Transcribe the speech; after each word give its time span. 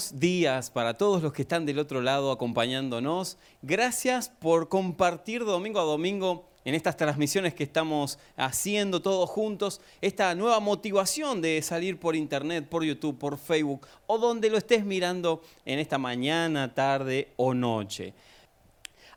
buenos 0.00 0.18
días 0.18 0.70
para 0.70 0.96
todos 0.96 1.22
los 1.22 1.34
que 1.34 1.42
están 1.42 1.66
del 1.66 1.78
otro 1.78 2.00
lado 2.00 2.32
acompañándonos. 2.32 3.36
Gracias 3.60 4.30
por 4.30 4.70
compartir 4.70 5.44
domingo 5.44 5.78
a 5.78 5.82
domingo 5.82 6.48
en 6.64 6.74
estas 6.74 6.96
transmisiones 6.96 7.52
que 7.52 7.64
estamos 7.64 8.18
haciendo 8.34 9.02
todos 9.02 9.28
juntos, 9.28 9.82
esta 10.00 10.34
nueva 10.34 10.58
motivación 10.58 11.42
de 11.42 11.60
salir 11.60 12.00
por 12.00 12.16
internet, 12.16 12.66
por 12.66 12.82
YouTube, 12.82 13.18
por 13.18 13.36
Facebook 13.36 13.86
o 14.06 14.16
donde 14.16 14.48
lo 14.48 14.56
estés 14.56 14.86
mirando 14.86 15.42
en 15.66 15.78
esta 15.78 15.98
mañana, 15.98 16.72
tarde 16.72 17.28
o 17.36 17.52
noche. 17.52 18.14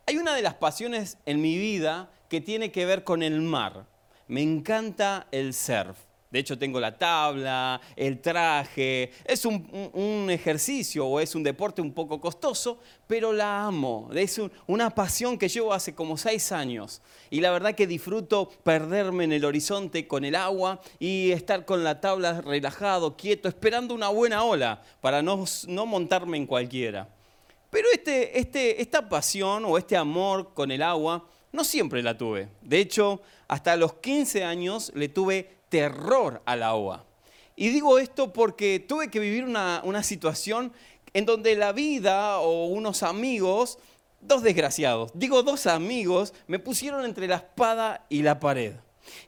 Hay 0.04 0.18
una 0.18 0.34
de 0.34 0.42
las 0.42 0.52
pasiones 0.52 1.16
en 1.24 1.40
mi 1.40 1.56
vida 1.56 2.10
que 2.28 2.42
tiene 2.42 2.70
que 2.70 2.84
ver 2.84 3.04
con 3.04 3.22
el 3.22 3.40
mar. 3.40 3.86
Me 4.28 4.42
encanta 4.42 5.28
el 5.30 5.54
surf. 5.54 5.96
De 6.34 6.40
hecho, 6.40 6.58
tengo 6.58 6.80
la 6.80 6.98
tabla, 6.98 7.80
el 7.94 8.20
traje. 8.20 9.12
Es 9.24 9.44
un, 9.44 10.28
ejercicio 10.28 11.06
o 11.06 11.20
es 11.20 11.36
un 11.36 11.44
deporte 11.44 11.80
un 11.80 11.92
poco 11.92 12.20
costoso, 12.20 12.80
pero 13.06 13.32
la 13.32 13.64
amo. 13.64 14.10
Es 14.12 14.40
una 14.66 14.90
pasión 14.90 15.38
que 15.38 15.48
llevo 15.48 15.72
hace 15.72 15.94
como 15.94 16.16
seis 16.16 16.50
años. 16.50 17.02
Y 17.30 17.40
la 17.40 17.52
verdad 17.52 17.76
que 17.76 17.86
disfruto 17.86 18.50
perderme 18.64 19.22
en 19.22 19.32
el 19.32 19.44
horizonte 19.44 20.08
con 20.08 20.24
el 20.24 20.34
agua 20.34 20.80
y 20.98 21.30
estar 21.30 21.64
con 21.64 21.84
la 21.84 22.00
tabla 22.00 22.40
relajado, 22.40 23.16
quieto, 23.16 23.48
esperando 23.48 23.94
una 23.94 24.08
buena 24.08 24.42
ola 24.42 24.82
para 25.00 25.22
no, 25.22 25.44
no 25.68 25.86
montarme 25.86 26.36
en 26.36 26.46
cualquiera. 26.46 27.08
Pero 27.70 27.86
este, 27.92 28.36
este, 28.36 28.82
esta 28.82 29.08
pasión 29.08 29.64
o 29.66 29.78
este 29.78 29.96
amor 29.96 30.52
con 30.52 30.72
el 30.72 30.82
agua 30.82 31.28
no 31.52 31.62
siempre 31.62 32.02
la 32.02 32.18
tuve. 32.18 32.48
De 32.60 32.80
hecho, 32.80 33.22
hasta 33.46 33.76
los 33.76 33.94
15 33.94 34.42
años 34.42 34.90
le 34.96 35.08
tuve 35.08 35.62
terror 35.74 36.40
al 36.44 36.62
agua. 36.62 37.04
Y 37.56 37.70
digo 37.70 37.98
esto 37.98 38.32
porque 38.32 38.78
tuve 38.78 39.10
que 39.10 39.18
vivir 39.18 39.42
una, 39.44 39.80
una 39.82 40.04
situación 40.04 40.72
en 41.14 41.26
donde 41.26 41.56
la 41.56 41.72
vida 41.72 42.38
o 42.38 42.66
unos 42.66 43.02
amigos, 43.02 43.80
dos 44.20 44.44
desgraciados, 44.44 45.10
digo 45.14 45.42
dos 45.42 45.66
amigos, 45.66 46.32
me 46.46 46.60
pusieron 46.60 47.04
entre 47.04 47.26
la 47.26 47.36
espada 47.36 48.06
y 48.08 48.22
la 48.22 48.38
pared. 48.38 48.74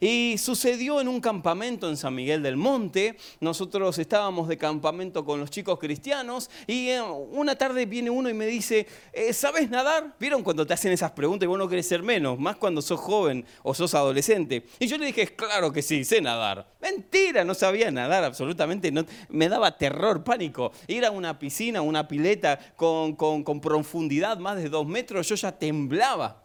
Y 0.01 0.37
sucedió 0.39 1.01
en 1.01 1.09
un 1.09 1.21
campamento 1.21 1.89
en 1.89 1.97
San 1.97 2.15
Miguel 2.15 2.43
del 2.43 2.57
Monte. 2.57 3.17
Nosotros 3.41 3.99
estábamos 3.99 4.49
de 4.49 4.59
campamento 4.59 5.25
con 5.25 5.41
los 5.41 5.51
chicos 5.51 5.79
cristianos 5.79 6.51
y 6.67 6.89
eh, 6.89 7.03
una 7.03 7.57
tarde 7.57 7.87
viene 7.87 8.11
uno 8.11 8.29
y 8.29 8.35
me 8.35 8.47
dice, 8.47 8.87
eh, 9.13 9.33
¿sabes 9.33 9.71
nadar? 9.71 10.15
¿Vieron 10.19 10.43
cuando 10.43 10.67
te 10.67 10.75
hacen 10.75 10.93
esas 10.93 11.13
preguntas 11.13 11.45
y 11.45 11.49
vos 11.49 11.59
no 11.59 11.69
querés 11.69 11.87
ser 11.87 12.03
menos? 12.03 12.39
Más 12.39 12.57
cuando 12.57 12.83
sos 12.83 13.01
joven 13.01 13.45
o 13.63 13.75
sos 13.75 13.95
adolescente. 13.95 14.67
Y 14.79 14.87
yo 14.87 14.99
le 14.99 15.07
dije, 15.07 15.35
claro 15.35 15.73
que 15.73 15.83
sí, 15.83 16.05
sé 16.05 16.21
nadar. 16.21 16.67
Mentira, 16.81 17.45
no 17.45 17.55
sabía 17.55 17.91
nadar 17.91 18.25
absolutamente. 18.25 18.93
Me 19.29 19.49
daba 19.49 19.77
terror, 19.77 20.23
pánico. 20.25 20.73
Ir 20.87 21.05
a 21.05 21.11
una 21.11 21.39
piscina, 21.39 21.83
una 21.83 22.07
pileta 22.07 22.59
con, 22.77 23.15
con 23.15 23.61
profundidad 23.61 24.39
más 24.39 24.57
de 24.57 24.69
dos 24.69 24.87
metros, 24.87 25.29
yo 25.29 25.35
ya 25.35 25.53
temblaba. 25.53 26.43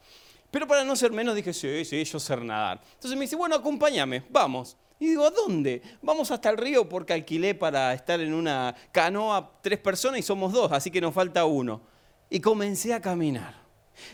Pero 0.52 0.68
para 0.68 0.84
no 0.84 0.96
ser 0.96 1.12
menos 1.12 1.34
dije, 1.34 1.54
sí, 1.54 1.86
sí, 1.86 2.04
yo 2.04 2.20
sé 2.20 2.36
nadar. 2.38 2.82
Entonces 2.94 3.18
me 3.18 3.24
dice, 3.24 3.38
bueno, 3.38 3.56
acompáñame, 3.56 4.24
vamos. 4.30 4.78
Y 5.00 5.08
digo, 5.08 5.26
¿a 5.26 5.32
dónde? 5.32 5.82
Vamos 6.02 6.30
hasta 6.30 6.50
el 6.50 6.58
río 6.58 6.88
porque 6.88 7.14
alquilé 7.14 7.56
para 7.56 7.94
estar 7.94 8.20
en 8.20 8.34
una 8.34 8.76
canoa 8.92 9.54
tres 9.62 9.80
personas 9.80 10.20
y 10.20 10.24
somos 10.24 10.54
dos, 10.54 10.72
así 10.72 10.92
que 10.92 11.02
nos 11.02 11.14
falta 11.14 11.46
uno. 11.46 11.82
Y 12.30 12.40
comencé 12.40 12.94
a 12.94 13.02
caminar. 13.02 13.56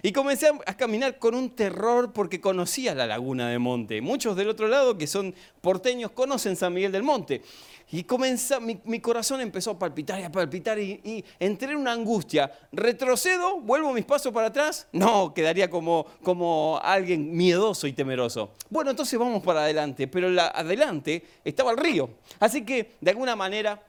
Y 0.02 0.12
comencé 0.12 0.50
a 0.66 0.78
caminar 0.78 1.20
con 1.20 1.36
un 1.36 1.50
terror 1.52 2.14
porque 2.14 2.42
conocía 2.42 2.94
la 2.96 3.08
laguna 3.08 3.50
de 3.50 3.60
Monte. 3.60 4.02
Muchos 4.02 4.36
del 4.36 4.50
otro 4.50 4.68
lado 4.68 4.98
que 4.98 5.08
son 5.08 5.34
porteños 5.62 6.12
conocen 6.12 6.56
San 6.56 6.74
Miguel 6.74 6.92
del 6.92 7.04
Monte. 7.04 7.42
Y 7.90 8.04
comenzó, 8.04 8.60
mi, 8.60 9.00
corazón 9.00 9.40
empezó 9.40 9.72
a 9.72 9.80
palpitar 9.80 10.20
y 10.20 10.24
a 10.24 10.32
palpitar 10.32 10.78
y, 10.78 11.24
entré 11.40 11.72
en 11.72 11.78
una 11.78 11.94
angustia. 11.94 12.52
¿Retrocedo? 12.74 13.62
¿Vuelvo 13.62 13.94
mis 13.94 14.04
pasos 14.04 14.34
para 14.34 14.48
atrás? 14.48 14.88
No, 14.92 15.34
quedaría 15.34 15.70
como, 15.70 16.06
como 16.22 16.80
alguien 16.84 17.34
miedoso 17.36 17.88
y 17.88 17.94
temeroso. 17.94 18.52
Bueno, 18.70 18.90
entonces 18.92 19.18
vamos 19.18 19.42
para 19.42 19.62
adelante. 19.62 20.08
Pero 20.08 20.30
la, 20.30 20.48
adelante 20.48 21.24
estaba 21.46 21.72
el 21.72 21.78
río. 21.78 22.10
Así 22.42 22.66
que, 22.66 22.92
de 23.00 23.12
alguna 23.12 23.38
manera, 23.38 23.82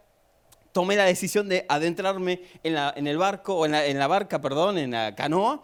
tomé 0.72 0.96
la 0.96 1.04
decisión 1.04 1.48
de 1.48 1.64
adentrarme 1.68 2.42
en, 2.62 2.74
la, 2.74 2.92
en 2.96 3.06
el 3.06 3.18
barco, 3.18 3.56
o 3.56 3.66
en 3.66 3.72
la, 3.72 3.86
la, 3.86 4.06
barca, 4.06 4.40
perdón, 4.40 4.78
en 4.78 4.92
la 4.92 5.14
canoa, 5.14 5.62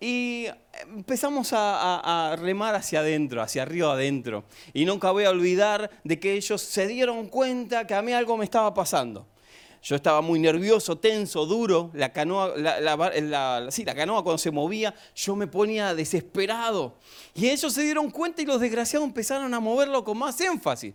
y 0.00 0.46
empezamos 0.94 1.50
a, 1.52 2.36
remar 2.38 2.74
hacia 2.74 3.00
adentro, 3.00 3.40
hacia 3.40 3.64
río 3.64 3.90
adentro. 3.90 4.44
Y 4.74 4.84
nunca 4.84 5.10
voy 5.10 5.24
a 5.24 5.30
olvidar 5.30 5.90
de 6.04 6.20
que 6.20 6.34
ellos 6.34 6.60
se 6.60 6.86
dieron 6.86 7.28
cuenta 7.28 7.86
que 7.86 7.94
a 7.94 8.02
mí 8.02 8.12
algo 8.12 8.36
me 8.36 8.44
estaba 8.44 8.74
pasando. 8.74 9.26
Yo 9.82 9.94
estaba 9.94 10.20
muy 10.20 10.40
nervioso, 10.40 10.98
tenso, 10.98 11.46
duro. 11.46 11.90
La 11.94 12.12
canoa, 12.12 12.56
la, 12.56 12.80
la, 12.80 13.70
sí, 13.70 13.84
la 13.84 13.94
canoa 13.94 14.22
cuando 14.22 14.38
se 14.38 14.50
movía, 14.50 14.94
yo 15.14 15.36
me 15.36 15.46
ponía 15.46 15.94
desesperado. 15.94 16.98
Y 17.34 17.48
ellos 17.48 17.72
se 17.72 17.82
dieron 17.82 18.10
cuenta 18.10 18.42
y 18.42 18.46
los 18.46 18.60
desgraciados 18.60 19.06
empezaron 19.06 19.54
a 19.54 19.60
moverlo 19.60 20.02
con 20.02 20.18
más 20.18 20.40
énfasis. 20.40 20.92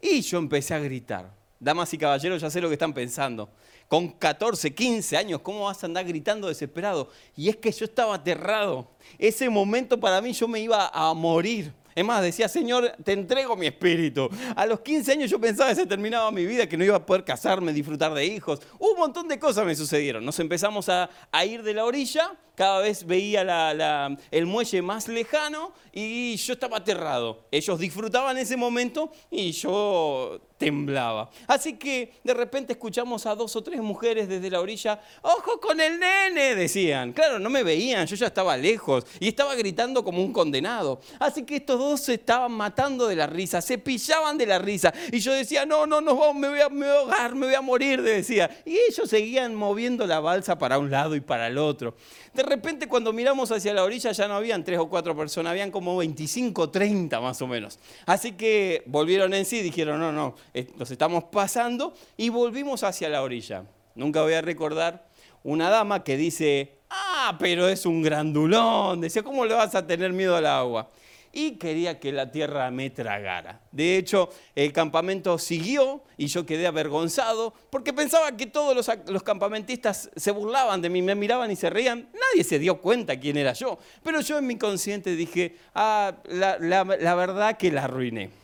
Y 0.00 0.20
yo 0.22 0.38
empecé 0.38 0.74
a 0.74 0.80
gritar 0.80 1.41
damas 1.62 1.94
y 1.94 1.98
caballeros, 1.98 2.42
ya 2.42 2.50
sé 2.50 2.60
lo 2.60 2.68
que 2.68 2.74
están 2.74 2.92
pensando. 2.92 3.48
Con 3.88 4.08
14, 4.08 4.74
15 4.74 5.16
años, 5.16 5.40
¿cómo 5.42 5.64
vas 5.64 5.82
a 5.82 5.86
andar 5.86 6.04
gritando 6.04 6.48
desesperado? 6.48 7.08
Y 7.36 7.48
es 7.48 7.56
que 7.56 7.70
yo 7.70 7.84
estaba 7.84 8.16
aterrado. 8.16 8.88
Ese 9.18 9.48
momento 9.48 9.98
para 10.00 10.20
mí 10.20 10.32
yo 10.32 10.48
me 10.48 10.60
iba 10.60 10.88
a 10.88 11.14
morir. 11.14 11.72
Es 11.94 12.04
más, 12.04 12.22
decía, 12.22 12.48
Señor, 12.48 12.94
te 13.04 13.12
entrego 13.12 13.54
mi 13.54 13.66
espíritu. 13.66 14.28
A 14.56 14.64
los 14.64 14.80
15 14.80 15.12
años 15.12 15.30
yo 15.30 15.38
pensaba 15.38 15.70
que 15.70 15.76
se 15.76 15.86
terminaba 15.86 16.30
mi 16.30 16.46
vida, 16.46 16.66
que 16.66 16.76
no 16.76 16.84
iba 16.84 16.96
a 16.96 17.04
poder 17.04 17.24
casarme, 17.24 17.72
disfrutar 17.72 18.14
de 18.14 18.24
hijos. 18.24 18.60
Un 18.78 18.98
montón 18.98 19.28
de 19.28 19.38
cosas 19.38 19.66
me 19.66 19.74
sucedieron. 19.74 20.24
Nos 20.24 20.38
empezamos 20.40 20.88
a, 20.88 21.10
ir 21.44 21.62
de 21.62 21.74
la 21.74 21.84
orilla, 21.84 22.32
cada 22.54 22.80
vez 22.80 23.04
veía 23.04 24.16
el 24.30 24.46
muelle 24.46 24.80
más 24.80 25.08
lejano 25.08 25.74
y 25.92 26.36
yo 26.36 26.54
estaba 26.54 26.78
aterrado. 26.78 27.46
Ellos 27.50 27.78
disfrutaban 27.78 28.38
ese 28.38 28.56
momento 28.56 29.12
y 29.30 29.52
yo 29.52 30.40
temblaba. 30.62 31.28
Así 31.48 31.72
que 31.72 32.12
de 32.22 32.34
repente 32.34 32.74
escuchamos 32.74 33.26
a 33.26 33.34
dos 33.34 33.56
o 33.56 33.62
tres 33.62 33.80
mujeres 33.80 34.28
desde 34.28 34.48
la 34.48 34.60
orilla, 34.60 35.00
ojo 35.22 35.60
con 35.60 35.80
el 35.80 35.98
nene, 35.98 36.54
decían. 36.54 37.12
Claro, 37.12 37.40
no 37.40 37.50
me 37.50 37.64
veían, 37.64 38.06
yo 38.06 38.14
ya 38.14 38.28
estaba 38.28 38.56
lejos 38.56 39.04
y 39.18 39.26
estaba 39.26 39.56
gritando 39.56 40.04
como 40.04 40.22
un 40.22 40.32
condenado. 40.32 41.00
Así 41.18 41.42
que 41.42 41.56
estos 41.56 41.80
dos 41.80 42.00
se 42.02 42.14
estaban 42.14 42.52
matando 42.52 43.08
de 43.08 43.16
la 43.16 43.26
risa, 43.26 43.60
se 43.60 43.76
pillaban 43.76 44.38
de 44.38 44.46
la 44.46 44.60
risa. 44.60 44.94
Y 45.10 45.18
yo 45.18 45.32
decía, 45.32 45.66
no, 45.66 45.84
no, 45.84 46.00
no, 46.00 46.32
me 46.32 46.48
voy 46.48 46.60
a, 46.60 46.68
me 46.68 46.86
voy 46.86 46.96
a 46.96 47.00
ahogar, 47.00 47.34
me 47.34 47.46
voy 47.46 47.56
a 47.56 47.60
morir, 47.60 48.00
decía. 48.00 48.48
Y 48.64 48.76
ellos 48.88 49.10
seguían 49.10 49.56
moviendo 49.56 50.06
la 50.06 50.20
balsa 50.20 50.56
para 50.58 50.78
un 50.78 50.92
lado 50.92 51.16
y 51.16 51.20
para 51.20 51.48
el 51.48 51.58
otro. 51.58 51.96
De 52.34 52.44
repente 52.44 52.86
cuando 52.86 53.12
miramos 53.12 53.50
hacia 53.50 53.74
la 53.74 53.82
orilla 53.82 54.12
ya 54.12 54.28
no 54.28 54.34
habían 54.34 54.64
tres 54.64 54.78
o 54.78 54.88
cuatro 54.88 55.14
personas, 55.16 55.50
habían 55.50 55.70
como 55.70 55.96
25, 55.96 56.70
30 56.70 57.20
más 57.20 57.42
o 57.42 57.48
menos. 57.48 57.78
Así 58.06 58.32
que 58.32 58.84
volvieron 58.86 59.34
en 59.34 59.44
sí 59.44 59.58
y 59.58 59.62
dijeron, 59.62 60.00
no, 60.00 60.12
no, 60.12 60.36
nos 60.76 60.90
estamos 60.90 61.24
pasando 61.24 61.94
y 62.16 62.28
volvimos 62.28 62.82
hacia 62.82 63.08
la 63.08 63.22
orilla. 63.22 63.64
Nunca 63.94 64.22
voy 64.22 64.34
a 64.34 64.42
recordar 64.42 65.06
una 65.42 65.70
dama 65.70 66.04
que 66.04 66.16
dice, 66.16 66.78
ah, 66.90 67.36
pero 67.38 67.68
es 67.68 67.86
un 67.86 68.02
grandulón. 68.02 69.00
Decía, 69.00 69.22
¿cómo 69.22 69.44
le 69.44 69.54
vas 69.54 69.74
a 69.74 69.86
tener 69.86 70.12
miedo 70.12 70.36
al 70.36 70.46
agua? 70.46 70.90
y 71.32 71.52
quería 71.52 71.98
que 71.98 72.12
la 72.12 72.30
tierra 72.30 72.70
me 72.70 72.90
tragara. 72.90 73.60
De 73.70 73.96
hecho, 73.96 74.28
el 74.54 74.72
campamento 74.72 75.38
siguió 75.38 76.02
y 76.18 76.26
yo 76.26 76.44
quedé 76.44 76.66
avergonzado 76.66 77.54
porque 77.70 77.92
pensaba 77.92 78.36
que 78.36 78.46
todos 78.46 78.76
los, 79.06 79.22
campamentistas 79.22 80.10
se 80.14 80.30
burlaban 80.30 80.82
de 80.82 80.90
mí, 80.90 81.00
me 81.00 81.14
miraban 81.14 81.50
y 81.50 81.56
se 81.56 81.70
reían. 81.70 82.08
Nadie 82.12 82.44
se 82.44 82.58
dio 82.58 82.80
cuenta 82.80 83.18
quién 83.18 83.38
era 83.38 83.54
yo. 83.54 83.78
Pero 84.02 84.20
yo 84.20 84.38
en 84.38 84.46
mi 84.46 84.58
consciente 84.58 85.16
dije, 85.16 85.56
ah, 85.74 86.12
la, 86.28 86.84
verdad 86.84 87.56
que 87.56 87.72
la 87.72 87.84
arruiné. 87.84 88.41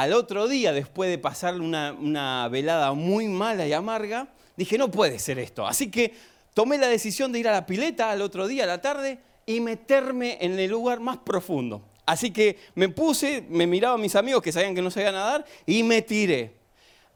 Al 0.00 0.14
otro 0.14 0.48
día, 0.48 0.72
después 0.72 1.10
de 1.10 1.18
pasar 1.18 1.60
una, 1.60 2.48
velada 2.48 2.94
muy 2.94 3.28
mala 3.28 3.66
y 3.66 3.74
amarga, 3.74 4.28
dije, 4.56 4.78
no 4.78 4.90
puede 4.90 5.18
ser 5.18 5.38
esto. 5.38 5.66
Así 5.66 5.90
que 5.90 6.14
tomé 6.54 6.78
la 6.78 6.88
decisión 6.88 7.32
de 7.32 7.40
ir 7.40 7.48
a 7.48 7.52
la 7.52 7.66
pileta 7.66 8.10
al 8.10 8.22
otro 8.22 8.48
día, 8.48 8.64
a 8.64 8.66
la 8.66 8.80
tarde, 8.80 9.18
y 9.44 9.60
meterme 9.60 10.38
en 10.40 10.58
el 10.58 10.70
lugar 10.70 11.00
más 11.00 11.18
profundo. 11.18 11.82
Así 12.06 12.30
que 12.30 12.56
me 12.74 12.88
puse, 12.88 13.44
me 13.50 13.66
miraba 13.66 13.96
a 13.96 13.98
mis 13.98 14.16
amigos 14.16 14.40
que 14.40 14.52
sabían 14.52 14.74
que 14.74 14.80
no 14.80 14.90
sabía 14.90 15.12
nadar 15.12 15.44
y 15.66 15.82
me 15.82 16.00
tiré. 16.00 16.54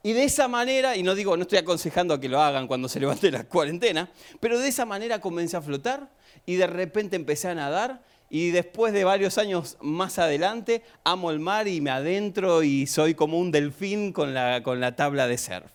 Y 0.02 0.12
de 0.12 0.24
esa 0.24 0.46
manera, 0.46 0.94
y 0.94 1.02
no 1.02 1.14
digo, 1.14 1.38
no 1.38 1.44
estoy 1.44 1.60
aconsejando 1.60 2.12
a 2.12 2.20
que 2.20 2.28
lo 2.28 2.38
hagan 2.38 2.66
cuando 2.66 2.90
se 2.90 3.00
levante 3.00 3.30
la 3.30 3.44
cuarentena, 3.44 4.10
pero 4.40 4.58
de 4.58 4.68
esa 4.68 4.84
manera 4.84 5.22
comencé 5.22 5.56
a 5.56 5.62
flotar 5.62 6.10
y 6.44 6.56
de 6.56 6.66
repente 6.66 7.16
empecé 7.16 7.48
a 7.48 7.54
nadar 7.54 8.02
y 8.34 8.50
después 8.50 8.92
de 8.92 9.04
varios 9.04 9.38
años 9.38 9.76
más 9.80 10.18
adelante 10.18 10.82
amo 11.04 11.30
el 11.30 11.38
mar 11.38 11.68
y 11.68 11.80
me 11.80 11.90
adentro 11.90 12.64
y 12.64 12.88
soy 12.88 13.14
como 13.14 13.38
un 13.38 13.52
delfín 13.52 14.12
con 14.12 14.34
la, 14.34 14.60
con 14.64 14.80
la 14.80 14.96
tabla 14.96 15.28
de 15.28 15.38
surf. 15.38 15.70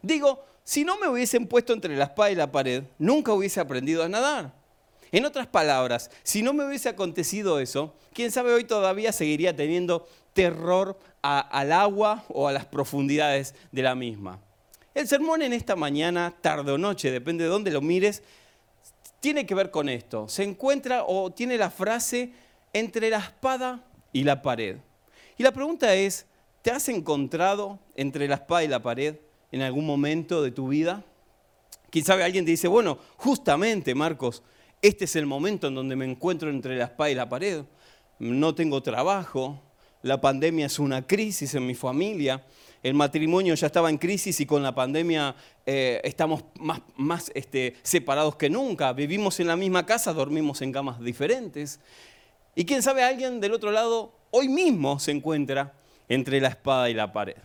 Digo, 0.00 0.44
si 0.62 0.84
no 0.84 0.96
me 0.96 1.08
hubiesen 1.08 1.48
puesto 1.48 1.72
entre 1.72 1.96
la 1.96 2.04
espada 2.04 2.30
y 2.30 2.36
la 2.36 2.52
pared, 2.52 2.84
nunca 3.00 3.32
hubiese 3.32 3.58
aprendido 3.58 4.04
a 4.04 4.08
nadar. 4.08 4.52
En 5.10 5.24
otras 5.24 5.48
palabras, 5.48 6.08
si 6.22 6.40
no 6.42 6.52
me 6.52 6.64
hubiese 6.64 6.88
acontecido 6.88 7.58
eso, 7.58 7.96
quién 8.12 8.30
sabe 8.30 8.52
hoy 8.52 8.62
todavía 8.62 9.10
seguiría 9.10 9.56
teniendo 9.56 10.06
terror 10.34 10.96
al 11.20 11.72
agua 11.72 12.24
o 12.28 12.46
a 12.46 12.52
las 12.52 12.64
profundidades 12.64 13.56
de 13.72 13.82
la 13.82 13.96
misma. 13.96 14.38
El 14.94 15.08
sermón 15.08 15.42
en 15.42 15.52
esta 15.52 15.74
mañana, 15.74 16.32
tarde 16.40 16.70
o 16.70 16.78
noche, 16.78 17.10
depende 17.10 17.42
de 17.42 17.50
dónde 17.50 17.72
lo 17.72 17.80
mires, 17.80 18.22
tiene 19.24 19.46
que 19.46 19.54
ver 19.54 19.70
con 19.70 19.88
esto. 19.88 20.28
Se 20.28 20.42
encuentra 20.42 21.04
o 21.06 21.32
tiene 21.32 21.56
la 21.56 21.70
frase 21.70 22.30
entre 22.74 23.08
la 23.08 23.20
espada 23.20 23.82
y 24.12 24.22
la 24.22 24.42
pared. 24.42 24.76
Y 25.38 25.42
la 25.42 25.50
pregunta 25.50 25.94
es, 25.94 26.26
¿te 26.60 26.70
has 26.70 26.90
encontrado 26.90 27.78
entre 27.96 28.28
la 28.28 28.34
espada 28.34 28.64
y 28.64 28.68
la 28.68 28.82
pared 28.82 29.16
en 29.50 29.62
algún 29.62 29.86
momento 29.86 30.42
de 30.42 30.50
tu 30.50 30.68
vida? 30.68 31.02
Sabe, 32.04 32.22
alguien 32.22 32.44
te 32.44 32.50
dice, 32.50 32.68
bueno, 32.68 32.98
justamente, 33.16 33.94
Marcos, 33.94 34.42
este 34.82 35.06
es 35.06 35.16
el 35.16 35.24
momento 35.24 35.68
en 35.68 35.74
donde 35.74 35.96
me 35.96 36.04
encuentro 36.04 36.50
entre 36.50 36.76
la 36.76 36.84
espada 36.84 37.10
y 37.10 37.14
la 37.14 37.26
pared. 37.26 37.64
No 38.18 38.54
tengo 38.54 38.82
trabajo, 38.82 39.58
la 40.02 40.20
pandemia 40.20 40.66
es 40.66 40.78
una 40.78 41.06
crisis 41.06 41.54
en 41.54 41.66
mi 41.66 41.74
familia, 41.74 42.44
el 42.84 42.92
matrimonio 42.92 43.54
ya 43.54 43.66
estaba 43.66 43.88
en 43.88 43.96
crisis 43.96 44.38
y 44.40 44.46
con 44.46 44.62
la 44.62 44.74
pandemia 44.74 45.34
eh, 45.64 46.02
estamos 46.04 46.44
más, 46.96 47.32
este, 47.34 47.76
separados 47.82 48.36
que 48.36 48.50
nunca. 48.50 48.92
Vivimos 48.92 49.40
en 49.40 49.46
la 49.46 49.56
misma 49.56 49.86
casa, 49.86 50.12
dormimos 50.12 50.60
en 50.60 50.70
camas 50.70 51.00
diferentes. 51.00 51.80
Y 52.54 52.66
quién 52.66 52.82
sabe, 52.82 53.02
alguien 53.02 53.40
del 53.40 53.54
otro 53.54 53.70
lado 53.72 54.12
hoy 54.30 54.50
mismo 54.50 55.00
se 55.00 55.12
encuentra 55.12 55.72
entre 56.10 56.42
la 56.42 56.48
espada 56.48 56.90
y 56.90 56.94
la 56.94 57.10
pared. 57.10 57.38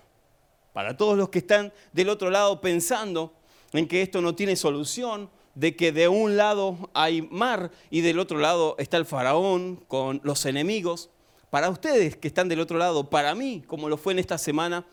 Para 0.73 0.97
todos 0.97 1.17
los 1.17 1.29
que 1.29 1.39
están 1.39 1.71
del 1.93 2.09
otro 2.09 2.29
lado 2.29 2.59
pensando 2.59 3.33
en 3.71 3.87
que 3.87 4.01
esto 4.01 4.21
no 4.21 4.35
tiene 4.35 4.57
solución, 4.57 5.29
de 5.55 5.73
que 5.77 5.93
de 5.93 6.09
un 6.09 6.35
lado 6.35 6.89
hay 6.93 7.21
mar 7.21 7.71
y 7.89 8.01
del 8.01 8.19
otro 8.19 8.39
lado 8.39 8.75
está 8.77 8.97
el 8.97 9.05
faraón 9.05 9.77
con 9.87 10.19
los 10.25 10.45
enemigos. 10.45 11.09
Para 11.49 11.69
ustedes 11.69 12.17
que 12.17 12.27
están 12.27 12.49
del 12.49 12.59
otro 12.59 12.77
lado, 12.77 13.09
para 13.09 13.33
mí, 13.35 13.63
como 13.65 13.87
lo 13.87 13.95
fue 13.95 14.11
en 14.11 14.19
esta 14.19 14.37
semana, 14.37 14.85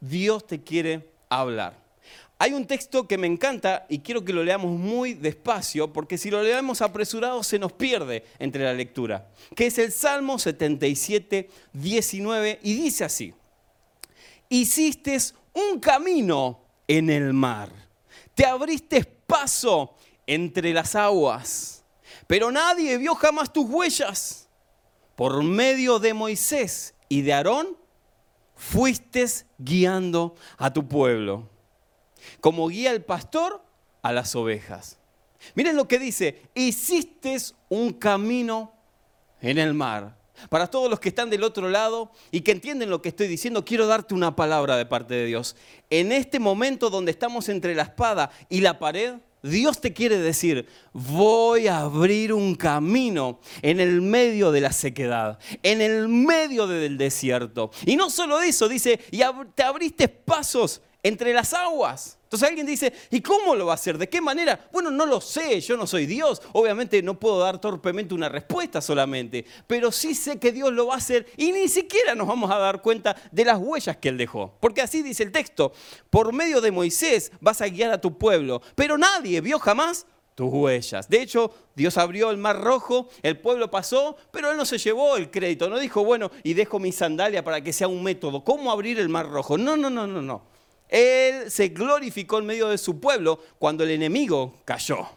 Dios 0.00 0.46
te 0.46 0.62
quiere 0.62 1.10
hablar. 1.28 1.88
Hay 2.40 2.52
un 2.52 2.66
texto 2.66 3.08
que 3.08 3.18
me 3.18 3.26
encanta 3.26 3.84
y 3.88 3.98
quiero 3.98 4.24
que 4.24 4.32
lo 4.32 4.44
leamos 4.44 4.70
muy 4.70 5.14
despacio, 5.14 5.92
porque 5.92 6.16
si 6.16 6.30
lo 6.30 6.40
leemos 6.40 6.80
apresurado 6.80 7.42
se 7.42 7.58
nos 7.58 7.72
pierde 7.72 8.24
entre 8.38 8.62
la 8.62 8.72
lectura, 8.72 9.28
que 9.56 9.66
es 9.66 9.78
el 9.78 9.90
Salmo 9.90 10.38
77, 10.38 11.50
19, 11.72 12.60
y 12.62 12.74
dice 12.74 13.04
así, 13.04 13.34
hiciste 14.48 15.18
un 15.52 15.80
camino 15.80 16.60
en 16.86 17.10
el 17.10 17.32
mar, 17.32 17.70
te 18.36 18.46
abriste 18.46 19.04
paso 19.04 19.96
entre 20.24 20.72
las 20.72 20.94
aguas, 20.94 21.84
pero 22.28 22.52
nadie 22.52 22.98
vio 22.98 23.16
jamás 23.16 23.52
tus 23.52 23.68
huellas 23.68 24.48
por 25.16 25.42
medio 25.42 25.98
de 25.98 26.14
Moisés 26.14 26.94
y 27.08 27.22
de 27.22 27.32
Aarón, 27.32 27.76
fuiste 28.58 29.24
guiando 29.56 30.34
a 30.58 30.72
tu 30.72 30.86
pueblo, 30.86 31.48
como 32.40 32.68
guía 32.68 32.90
el 32.90 33.02
pastor 33.02 33.62
a 34.02 34.12
las 34.12 34.34
ovejas. 34.36 34.98
Miren 35.54 35.76
lo 35.76 35.88
que 35.88 35.98
dice, 35.98 36.42
hiciste 36.54 37.36
un 37.68 37.92
camino 37.92 38.72
en 39.40 39.58
el 39.58 39.72
mar. 39.72 40.18
Para 40.50 40.68
todos 40.68 40.88
los 40.88 41.00
que 41.00 41.08
están 41.08 41.30
del 41.30 41.42
otro 41.42 41.68
lado 41.68 42.12
y 42.30 42.42
que 42.42 42.52
entienden 42.52 42.90
lo 42.90 43.02
que 43.02 43.08
estoy 43.08 43.26
diciendo, 43.26 43.64
quiero 43.64 43.86
darte 43.86 44.14
una 44.14 44.36
palabra 44.36 44.76
de 44.76 44.86
parte 44.86 45.14
de 45.14 45.26
Dios. 45.26 45.56
En 45.90 46.12
este 46.12 46.38
momento 46.38 46.90
donde 46.90 47.10
estamos 47.10 47.48
entre 47.48 47.74
la 47.74 47.84
espada 47.84 48.30
y 48.48 48.60
la 48.60 48.78
pared, 48.78 49.14
Dios 49.42 49.80
te 49.80 49.92
quiere 49.92 50.18
decir, 50.18 50.66
voy 50.92 51.68
a 51.68 51.80
abrir 51.80 52.32
un 52.32 52.54
camino 52.54 53.40
en 53.62 53.80
el 53.80 54.00
medio 54.00 54.50
de 54.50 54.60
la 54.60 54.72
sequedad, 54.72 55.38
en 55.62 55.80
el 55.80 56.08
medio 56.08 56.66
del 56.66 56.98
desierto. 56.98 57.70
Y 57.86 57.96
no 57.96 58.10
solo 58.10 58.40
eso, 58.42 58.68
dice, 58.68 59.00
y 59.10 59.20
te 59.54 59.62
abriste 59.62 60.08
pasos 60.08 60.82
entre 61.02 61.32
las 61.32 61.54
aguas. 61.54 62.17
Entonces 62.28 62.46
alguien 62.46 62.66
dice, 62.66 62.92
¿y 63.10 63.22
cómo 63.22 63.56
lo 63.56 63.64
va 63.64 63.72
a 63.72 63.76
hacer? 63.76 63.96
¿De 63.96 64.06
qué 64.06 64.20
manera? 64.20 64.68
Bueno, 64.70 64.90
no 64.90 65.06
lo 65.06 65.18
sé, 65.18 65.62
yo 65.62 65.78
no 65.78 65.86
soy 65.86 66.04
Dios. 66.04 66.42
Obviamente 66.52 67.02
no 67.02 67.18
puedo 67.18 67.38
dar 67.38 67.58
torpemente 67.58 68.12
una 68.12 68.28
respuesta 68.28 68.82
solamente, 68.82 69.46
pero 69.66 69.90
sí 69.90 70.14
sé 70.14 70.38
que 70.38 70.52
Dios 70.52 70.70
lo 70.74 70.88
va 70.88 70.94
a 70.94 70.98
hacer 70.98 71.24
y 71.38 71.52
ni 71.52 71.68
siquiera 71.68 72.14
nos 72.14 72.28
vamos 72.28 72.50
a 72.50 72.58
dar 72.58 72.82
cuenta 72.82 73.16
de 73.32 73.46
las 73.46 73.56
huellas 73.58 73.96
que 73.96 74.10
Él 74.10 74.18
dejó. 74.18 74.52
Porque 74.60 74.82
así 74.82 75.02
dice 75.02 75.22
el 75.22 75.32
texto, 75.32 75.72
por 76.10 76.34
medio 76.34 76.60
de 76.60 76.70
Moisés 76.70 77.32
vas 77.40 77.62
a 77.62 77.68
guiar 77.68 77.92
a 77.92 78.00
tu 78.00 78.18
pueblo, 78.18 78.60
pero 78.74 78.98
nadie 78.98 79.40
vio 79.40 79.58
jamás 79.58 80.04
tus 80.34 80.52
huellas. 80.52 81.08
De 81.08 81.22
hecho, 81.22 81.50
Dios 81.74 81.96
abrió 81.96 82.30
el 82.30 82.36
mar 82.36 82.60
rojo, 82.60 83.08
el 83.22 83.38
pueblo 83.38 83.70
pasó, 83.70 84.18
pero 84.30 84.50
Él 84.50 84.58
no 84.58 84.66
se 84.66 84.76
llevó 84.76 85.16
el 85.16 85.30
crédito, 85.30 85.70
no 85.70 85.78
dijo, 85.78 86.04
bueno, 86.04 86.30
y 86.42 86.52
dejo 86.52 86.78
mi 86.78 86.92
sandalia 86.92 87.42
para 87.42 87.62
que 87.62 87.72
sea 87.72 87.88
un 87.88 88.02
método. 88.02 88.44
¿Cómo 88.44 88.70
abrir 88.70 88.98
el 88.98 89.08
mar 89.08 89.30
rojo? 89.30 89.56
No, 89.56 89.78
no, 89.78 89.88
no, 89.88 90.06
no, 90.06 90.20
no. 90.20 90.57
Él 90.88 91.50
se 91.50 91.68
glorificó 91.68 92.38
en 92.38 92.46
medio 92.46 92.68
de 92.68 92.78
su 92.78 93.00
pueblo 93.00 93.40
cuando 93.58 93.84
el 93.84 93.90
enemigo 93.90 94.54
cayó. 94.64 95.08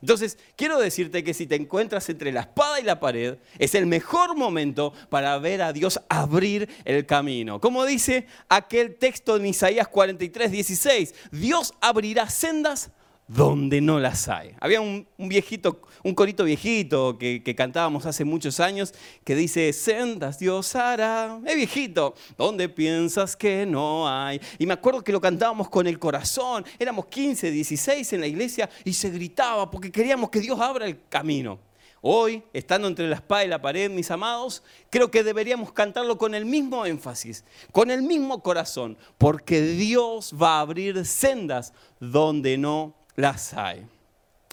Entonces, 0.00 0.38
quiero 0.56 0.78
decirte 0.78 1.22
que 1.22 1.34
si 1.34 1.46
te 1.46 1.56
encuentras 1.56 2.08
entre 2.08 2.32
la 2.32 2.40
espada 2.40 2.80
y 2.80 2.84
la 2.84 3.00
pared, 3.00 3.36
es 3.58 3.74
el 3.74 3.86
mejor 3.86 4.34
momento 4.34 4.94
para 5.10 5.36
ver 5.38 5.60
a 5.60 5.72
Dios 5.72 6.00
abrir 6.08 6.68
el 6.86 7.04
camino. 7.04 7.60
Como 7.60 7.84
dice 7.84 8.26
aquel 8.48 8.96
texto 8.96 9.36
en 9.36 9.46
Isaías 9.46 9.88
43, 9.88 10.52
16, 10.52 11.14
Dios 11.32 11.74
abrirá 11.80 12.30
sendas 12.30 12.90
donde 13.30 13.80
no 13.80 14.00
las 14.00 14.28
hay. 14.28 14.56
Había 14.58 14.80
un, 14.80 15.06
viejito, 15.16 15.82
un 16.02 16.16
corito 16.16 16.42
viejito 16.42 17.16
que, 17.16 17.54
cantábamos 17.56 18.04
hace 18.04 18.24
muchos 18.24 18.58
años 18.58 18.92
que 19.22 19.36
dice, 19.36 19.72
sendas 19.72 20.40
Dios 20.40 20.74
hará, 20.74 21.38
es 21.46 21.54
viejito, 21.54 22.14
donde 22.36 22.68
piensas 22.68 23.36
que 23.36 23.64
no 23.66 24.08
hay. 24.08 24.40
Y 24.58 24.66
me 24.66 24.74
acuerdo 24.74 25.04
que 25.04 25.12
lo 25.12 25.20
cantábamos 25.20 25.68
con 25.68 25.86
el 25.86 26.00
corazón, 26.00 26.64
éramos 26.76 27.06
15, 27.06 27.52
16 27.52 28.12
en 28.14 28.20
la 28.20 28.26
iglesia 28.26 28.68
y 28.84 28.92
se 28.92 29.10
gritaba 29.10 29.70
porque 29.70 29.92
queríamos 29.92 30.28
que 30.30 30.40
Dios 30.40 30.58
abra 30.58 30.86
el 30.86 30.98
camino. 31.08 31.60
Hoy, 32.02 32.42
estando 32.52 32.88
entre 32.88 33.08
la 33.08 33.16
espada 33.16 33.44
y 33.44 33.48
la 33.48 33.62
pared, 33.62 33.90
mis 33.90 34.10
amados, 34.10 34.64
creo 34.88 35.10
que 35.10 35.22
deberíamos 35.22 35.70
cantarlo 35.72 36.18
con 36.18 36.34
el 36.34 36.46
mismo 36.46 36.84
énfasis, 36.84 37.44
con 37.70 37.92
el 37.92 38.02
mismo 38.02 38.42
corazón, 38.42 38.98
porque 39.18 39.60
Dios 39.60 40.34
va 40.40 40.56
a 40.56 40.60
abrir 40.62 41.04
sendas 41.04 41.74
donde 42.00 42.56
no 42.58 42.99
las 43.16 43.54
hay. 43.54 43.86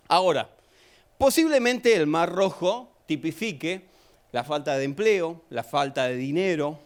Ahora, 0.07 0.49
posiblemente 1.17 1.95
el 1.95 2.07
Mar 2.07 2.31
Rojo 2.31 2.91
tipifique 3.05 3.85
la 4.31 4.43
falta 4.43 4.77
de 4.77 4.85
empleo, 4.85 5.41
la 5.49 5.63
falta 5.63 6.07
de 6.07 6.15
dinero, 6.15 6.79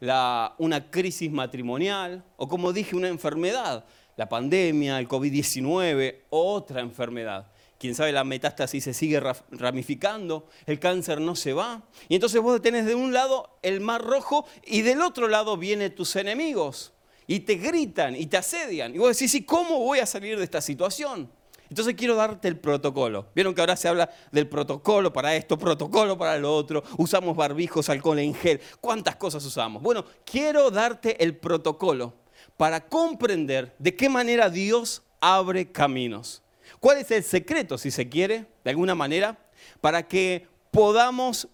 una 0.00 0.90
crisis 0.90 1.30
matrimonial 1.30 2.24
o 2.36 2.48
como 2.48 2.72
dije, 2.72 2.96
una 2.96 3.08
enfermedad, 3.08 3.84
la 4.16 4.28
pandemia, 4.28 4.98
el 4.98 5.08
COVID-19, 5.08 6.22
otra 6.30 6.80
enfermedad. 6.80 7.50
Quién 7.78 7.94
sabe, 7.94 8.12
la 8.12 8.24
metástasis 8.24 8.84
se 8.84 8.94
sigue 8.94 9.20
ramificando, 9.50 10.48
el 10.64 10.78
cáncer 10.78 11.20
no 11.20 11.36
se 11.36 11.52
va. 11.52 11.82
Y 12.08 12.14
entonces 12.14 12.40
vos 12.40 12.62
tenés 12.62 12.86
de 12.86 12.94
un 12.94 13.12
lado 13.12 13.58
el 13.62 13.80
mar 13.80 14.02
rojo 14.02 14.46
y 14.64 14.80
del 14.80 15.02
otro 15.02 15.28
lado 15.28 15.58
vienen 15.58 15.94
tus 15.94 16.16
enemigos 16.16 16.92
y 17.26 17.40
te 17.40 17.56
gritan 17.56 18.14
y 18.16 18.26
te 18.26 18.36
asedian. 18.36 18.94
Y 18.94 18.98
vos 18.98 19.16
decís, 19.16 19.34
¿y 19.34 19.44
cómo 19.44 19.78
voy 19.80 19.98
a 19.98 20.06
salir 20.06 20.38
de 20.38 20.44
esta 20.44 20.60
situación? 20.60 21.30
Entonces 21.68 21.94
quiero 21.94 22.14
darte 22.14 22.48
el 22.48 22.58
protocolo. 22.58 23.26
Vieron 23.34 23.54
que 23.54 23.60
ahora 23.60 23.76
se 23.76 23.88
habla 23.88 24.10
del 24.30 24.48
protocolo 24.48 25.12
para 25.12 25.34
esto, 25.34 25.58
protocolo 25.58 26.16
para 26.16 26.38
lo 26.38 26.54
otro. 26.54 26.84
Usamos 26.96 27.36
barbijos, 27.36 27.88
alcohol 27.88 28.18
en 28.20 28.34
gel. 28.34 28.60
¿Cuántas 28.80 29.16
cosas 29.16 29.44
usamos? 29.44 29.82
Bueno, 29.82 30.04
quiero 30.24 30.70
darte 30.70 31.22
el 31.22 31.36
protocolo 31.36 32.14
para 32.56 32.86
comprender 32.86 33.74
de 33.78 33.96
qué 33.96 34.08
manera 34.08 34.48
Dios 34.48 35.02
abre 35.20 35.70
caminos. 35.72 36.42
¿Cuál 36.78 36.98
es 36.98 37.10
el 37.10 37.24
secreto, 37.24 37.78
si 37.78 37.90
se 37.90 38.08
quiere, 38.08 38.46
de 38.62 38.70
alguna 38.70 38.94
manera, 38.94 39.38
para 39.80 40.06
que 40.06 40.46
podamos 40.70 41.48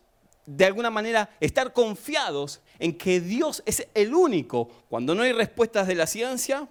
de 0.47 0.65
alguna 0.65 0.91
manera 0.91 1.31
estar 1.41 1.73
confiados 1.73 2.61
en 2.79 2.97
que 2.97 3.21
Dios 3.21 3.63
es 3.67 3.87
el 3.95 4.15
único. 4.15 4.69
Cuando 4.89 5.15
no 5.15 5.23
hay 5.23 5.33
respuestas 5.33 5.87
de 5.87 5.95
la 5.95 6.07
ciencia, 6.07 6.69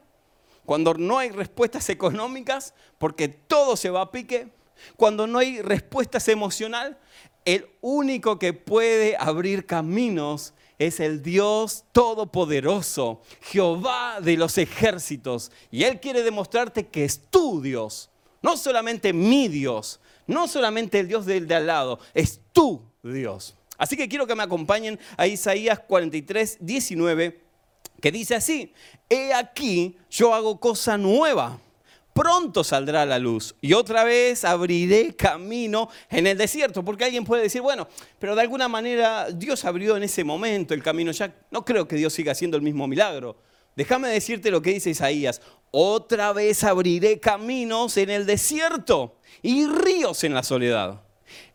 cuando 0.66 0.94
no 0.94 1.18
hay 1.18 1.30
respuestas 1.30 1.90
económicas, 1.90 2.74
porque 2.98 3.28
todo 3.28 3.76
se 3.76 3.90
va 3.90 4.02
a 4.02 4.12
pique, 4.12 4.50
cuando 4.96 5.28
no 5.28 5.40
hay 5.40 5.62
respuestas 5.62 6.28
emocional, 6.28 6.98
el 7.46 7.68
único 7.82 8.38
que 8.38 8.54
puede 8.54 9.16
abrir 9.18 9.66
caminos 9.66 10.54
es 10.78 11.00
el 11.00 11.22
Dios 11.22 11.86
todopoderoso, 11.92 13.22
Jehová 13.42 14.20
de 14.20 14.38
los 14.38 14.58
ejércitos. 14.58 15.52
Y 15.70 15.84
Él 15.84 16.00
quiere 16.00 16.24
demostrarte 16.24 16.88
que 16.88 17.06
es 17.06 17.22
tu 17.30 17.62
Dios, 17.62 18.10
no 18.42 18.58
solamente 18.58 19.14
mi 19.14 19.48
Dios, 19.48 20.00
no 20.26 20.48
solamente 20.48 21.00
el 21.00 21.08
Dios 21.08 21.26
del 21.26 21.48
de 21.48 21.56
al 21.56 21.68
lado, 21.68 22.00
es 22.14 22.42
tu 22.52 22.82
Dios. 23.04 23.56
Así 23.82 23.98
que 23.98 24.08
quiero 24.08 24.28
que 24.28 24.36
me 24.36 24.44
acompañen 24.44 25.00
a 25.18 25.26
Isaías 25.26 25.80
43, 25.80 26.60
19, 26.60 27.42
que 28.00 28.12
dice 28.12 28.36
así, 28.36 28.72
he 29.10 29.34
aquí, 29.34 29.98
yo 30.08 30.36
hago 30.36 30.60
cosa 30.60 31.00
nueva. 31.00 31.60
Pronto 32.14 32.64
saldrá 32.64 33.08
la 33.08 33.18
luz 33.18 33.56
y 33.60 33.74
otra 33.74 34.04
vez 34.04 34.46
abriré 34.46 35.16
camino 35.16 35.90
en 36.12 36.28
el 36.28 36.38
desierto, 36.38 36.86
porque 36.86 37.06
alguien 37.06 37.26
puede 37.26 37.42
decir, 37.42 37.64
bueno, 37.64 37.88
pero 38.20 38.36
de 38.36 38.42
alguna 38.42 38.68
manera 38.68 39.32
Dios 39.32 39.66
abrió 39.66 39.98
en 39.98 40.04
ese 40.04 40.24
momento 40.24 40.76
el 40.76 40.84
camino, 40.84 41.12
ya 41.12 41.34
no 41.50 41.66
creo 41.66 41.88
que 41.88 41.96
Dios 41.96 42.14
siga 42.14 42.34
haciendo 42.34 42.58
el 42.58 42.62
mismo 42.62 42.88
milagro. 42.88 43.36
Déjame 43.76 44.10
decirte 44.10 44.52
lo 44.52 44.62
que 44.62 44.74
dice 44.74 44.92
Isaías, 44.92 45.42
otra 45.72 46.34
vez 46.34 46.64
abriré 46.64 47.20
caminos 47.20 47.98
en 47.98 48.12
el 48.12 48.28
desierto 48.28 49.18
y 49.42 49.66
ríos 49.66 50.24
en 50.24 50.36
la 50.36 50.44
soledad. 50.44 51.02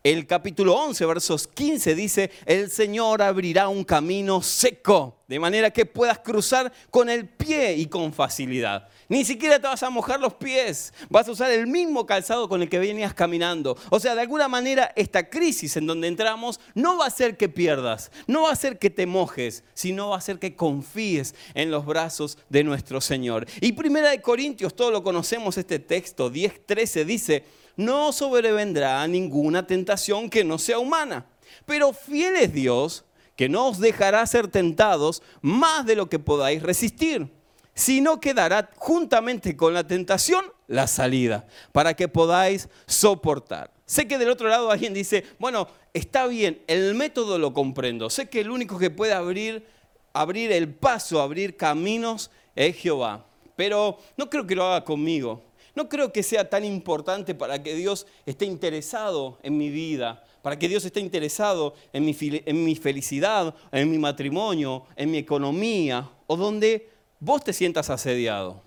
El 0.06 0.24
capítulo 0.24 0.76
11, 0.76 1.04
versos 1.04 1.48
15 1.48 1.96
dice, 1.96 2.30
el 2.44 2.70
Señor 2.70 3.22
abrirá 3.22 3.66
un 3.66 3.82
camino 3.82 4.40
seco, 4.40 5.24
de 5.26 5.40
manera 5.40 5.72
que 5.72 5.84
puedas 5.84 6.20
cruzar 6.20 6.72
con 6.92 7.10
el 7.10 7.28
pie 7.28 7.74
y 7.74 7.86
con 7.86 8.12
facilidad. 8.12 8.86
Ni 9.08 9.24
siquiera 9.24 9.58
te 9.58 9.66
vas 9.66 9.82
a 9.82 9.90
mojar 9.90 10.20
los 10.20 10.34
pies, 10.34 10.94
vas 11.10 11.26
a 11.26 11.32
usar 11.32 11.50
el 11.50 11.66
mismo 11.66 12.06
calzado 12.06 12.48
con 12.48 12.62
el 12.62 12.68
que 12.68 12.78
venías 12.78 13.14
caminando. 13.14 13.76
O 13.90 13.98
sea, 13.98 14.14
de 14.14 14.20
alguna 14.20 14.46
manera 14.46 14.92
esta 14.94 15.28
crisis 15.28 15.76
en 15.76 15.88
donde 15.88 16.06
entramos 16.06 16.60
no 16.76 16.98
va 16.98 17.06
a 17.06 17.08
hacer 17.08 17.36
que 17.36 17.48
pierdas, 17.48 18.12
no 18.28 18.42
va 18.42 18.50
a 18.50 18.52
hacer 18.52 18.78
que 18.78 18.90
te 18.90 19.06
mojes, 19.06 19.64
sino 19.74 20.10
va 20.10 20.14
a 20.14 20.18
hacer 20.18 20.38
que 20.38 20.54
confíes 20.54 21.34
en 21.54 21.72
los 21.72 21.84
brazos 21.84 22.38
de 22.48 22.62
nuestro 22.62 23.00
Señor. 23.00 23.44
Y 23.60 23.72
Primera 23.72 24.10
de 24.10 24.22
Corintios, 24.22 24.76
todos 24.76 24.92
lo 24.92 25.02
conocemos 25.02 25.58
este 25.58 25.80
texto, 25.80 26.30
10:13 26.30 27.04
dice, 27.04 27.44
no 27.76 28.12
sobrevendrá 28.12 29.06
ninguna 29.06 29.66
tentación 29.66 30.28
que 30.30 30.44
no 30.44 30.58
sea 30.58 30.78
humana. 30.78 31.26
Pero 31.64 31.92
fiel 31.92 32.36
es 32.36 32.52
Dios, 32.52 33.04
que 33.36 33.48
no 33.48 33.68
os 33.68 33.78
dejará 33.78 34.26
ser 34.26 34.48
tentados 34.48 35.22
más 35.42 35.84
de 35.86 35.96
lo 35.96 36.08
que 36.08 36.18
podáis 36.18 36.62
resistir, 36.62 37.30
sino 37.74 38.18
que 38.18 38.34
dará 38.34 38.70
juntamente 38.76 39.56
con 39.56 39.74
la 39.74 39.86
tentación 39.86 40.44
la 40.66 40.86
salida, 40.86 41.46
para 41.72 41.94
que 41.94 42.08
podáis 42.08 42.68
soportar. 42.86 43.70
Sé 43.84 44.08
que 44.08 44.18
del 44.18 44.30
otro 44.30 44.48
lado 44.48 44.70
alguien 44.70 44.94
dice, 44.94 45.24
bueno, 45.38 45.68
está 45.92 46.26
bien, 46.26 46.60
el 46.66 46.94
método 46.94 47.38
lo 47.38 47.52
comprendo. 47.52 48.10
Sé 48.10 48.28
que 48.28 48.40
el 48.40 48.50
único 48.50 48.78
que 48.78 48.90
puede 48.90 49.12
abrir, 49.12 49.64
abrir 50.12 50.50
el 50.50 50.74
paso, 50.74 51.20
abrir 51.20 51.56
caminos 51.56 52.30
es 52.56 52.76
Jehová. 52.76 53.26
Pero 53.54 53.98
no 54.16 54.28
creo 54.28 54.46
que 54.46 54.56
lo 54.56 54.64
haga 54.64 54.84
conmigo. 54.84 55.45
No 55.76 55.90
creo 55.90 56.10
que 56.10 56.22
sea 56.22 56.48
tan 56.48 56.64
importante 56.64 57.34
para 57.34 57.62
que 57.62 57.74
Dios 57.74 58.06
esté 58.24 58.46
interesado 58.46 59.38
en 59.42 59.58
mi 59.58 59.68
vida, 59.68 60.24
para 60.40 60.58
que 60.58 60.68
Dios 60.68 60.86
esté 60.86 61.00
interesado 61.00 61.74
en 61.92 62.04
mi, 62.04 62.74
felicidad, 62.76 63.54
en 63.70 63.90
mi 63.90 63.98
matrimonio, 63.98 64.86
en 64.96 65.10
mi 65.10 65.18
economía, 65.18 66.10
o 66.26 66.36
donde 66.36 66.88
vos 67.20 67.44
te 67.44 67.52
sientas 67.52 67.90
asediado. 67.90 68.62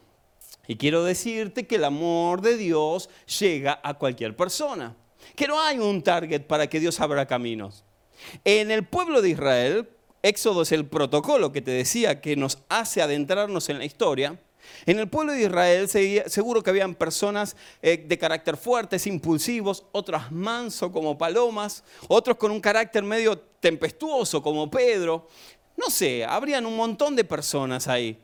Y 0.68 0.76
quiero 0.76 1.04
decirte 1.04 1.66
que 1.66 1.78
el 1.78 1.86
amor 1.86 2.42
de 2.42 2.56
Dios 2.58 3.10
llega 3.40 3.80
a 3.84 3.96
cualquier 3.96 4.36
persona, 4.36 4.96
que 5.36 5.48
no 5.48 5.60
hay 5.60 5.80
un 5.80 6.04
target 6.04 6.44
para 6.44 6.68
que 6.68 6.80
Dios 6.80 7.00
abra 7.00 7.26
caminos. 7.26 7.84
En 8.46 8.70
el 8.70 8.86
pueblo 8.86 9.24
de 9.24 9.30
Israel, 9.30 9.90
Éxodo 10.22 10.62
es 10.62 10.72
el 10.72 10.86
protocolo 10.86 11.52
que 11.52 11.62
te 11.62 11.72
decía 11.72 12.22
que 12.22 12.36
nos 12.36 12.60
hace 12.70 13.02
adentrarnos 13.02 13.70
en 13.70 13.80
la 13.80 13.86
historia. 13.86 14.40
En 14.86 15.00
el 15.00 15.08
pueblo 15.08 15.34
de 15.34 15.42
Israel 15.42 15.88
seguro 15.88 16.64
que 16.64 16.70
habían 16.70 16.96
personas 16.96 17.56
eh, 17.82 17.98
de 17.98 18.18
carácter 18.18 18.58
fuertes, 18.58 19.08
impulsivos, 19.08 19.86
otras 19.92 20.32
manso 20.32 20.92
como 20.92 21.18
palomas, 21.18 21.84
otros 22.08 22.38
con 22.38 22.52
un 22.52 22.62
carácter 22.62 23.04
medio 23.04 23.38
tempestuoso 23.60 24.42
como 24.42 24.70
Pedro. 24.70 25.28
No 25.78 25.90
sé, 25.90 26.26
habrían 26.26 26.66
un 26.66 26.76
montón 26.76 27.16
de 27.16 27.24
personas 27.24 27.88
ahí. 27.88 28.18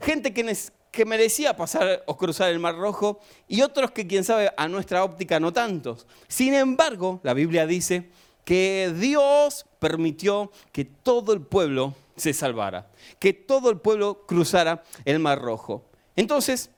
Gente 0.00 0.32
que 0.34 1.04
merecía 1.04 1.56
pasar 1.56 2.02
o 2.06 2.16
cruzar 2.16 2.50
el 2.50 2.58
Mar 2.58 2.76
Rojo 2.76 3.20
y 3.48 3.62
otros 3.62 3.90
que, 3.90 4.06
quién 4.06 4.24
sabe, 4.24 4.52
a 4.56 4.68
nuestra 4.68 5.02
óptica 5.02 5.40
no 5.40 5.52
tantos. 5.52 6.06
Sin 6.28 6.54
embargo, 6.54 7.20
la 7.22 7.32
Biblia 7.34 7.66
dice 7.66 8.10
que 8.44 8.92
Dios 8.96 9.64
permitió 9.78 10.52
que 10.72 10.84
todo 10.84 11.32
el 11.32 11.40
pueblo 11.40 11.94
se 12.16 12.32
salvara, 12.32 12.90
que 13.18 13.32
todo 13.32 13.70
el 13.70 13.78
pueblo 13.78 14.24
cruzara 14.26 14.82
el 15.04 15.18
Mar 15.18 15.40
Rojo. 15.40 15.84
Entonces, 16.16 16.70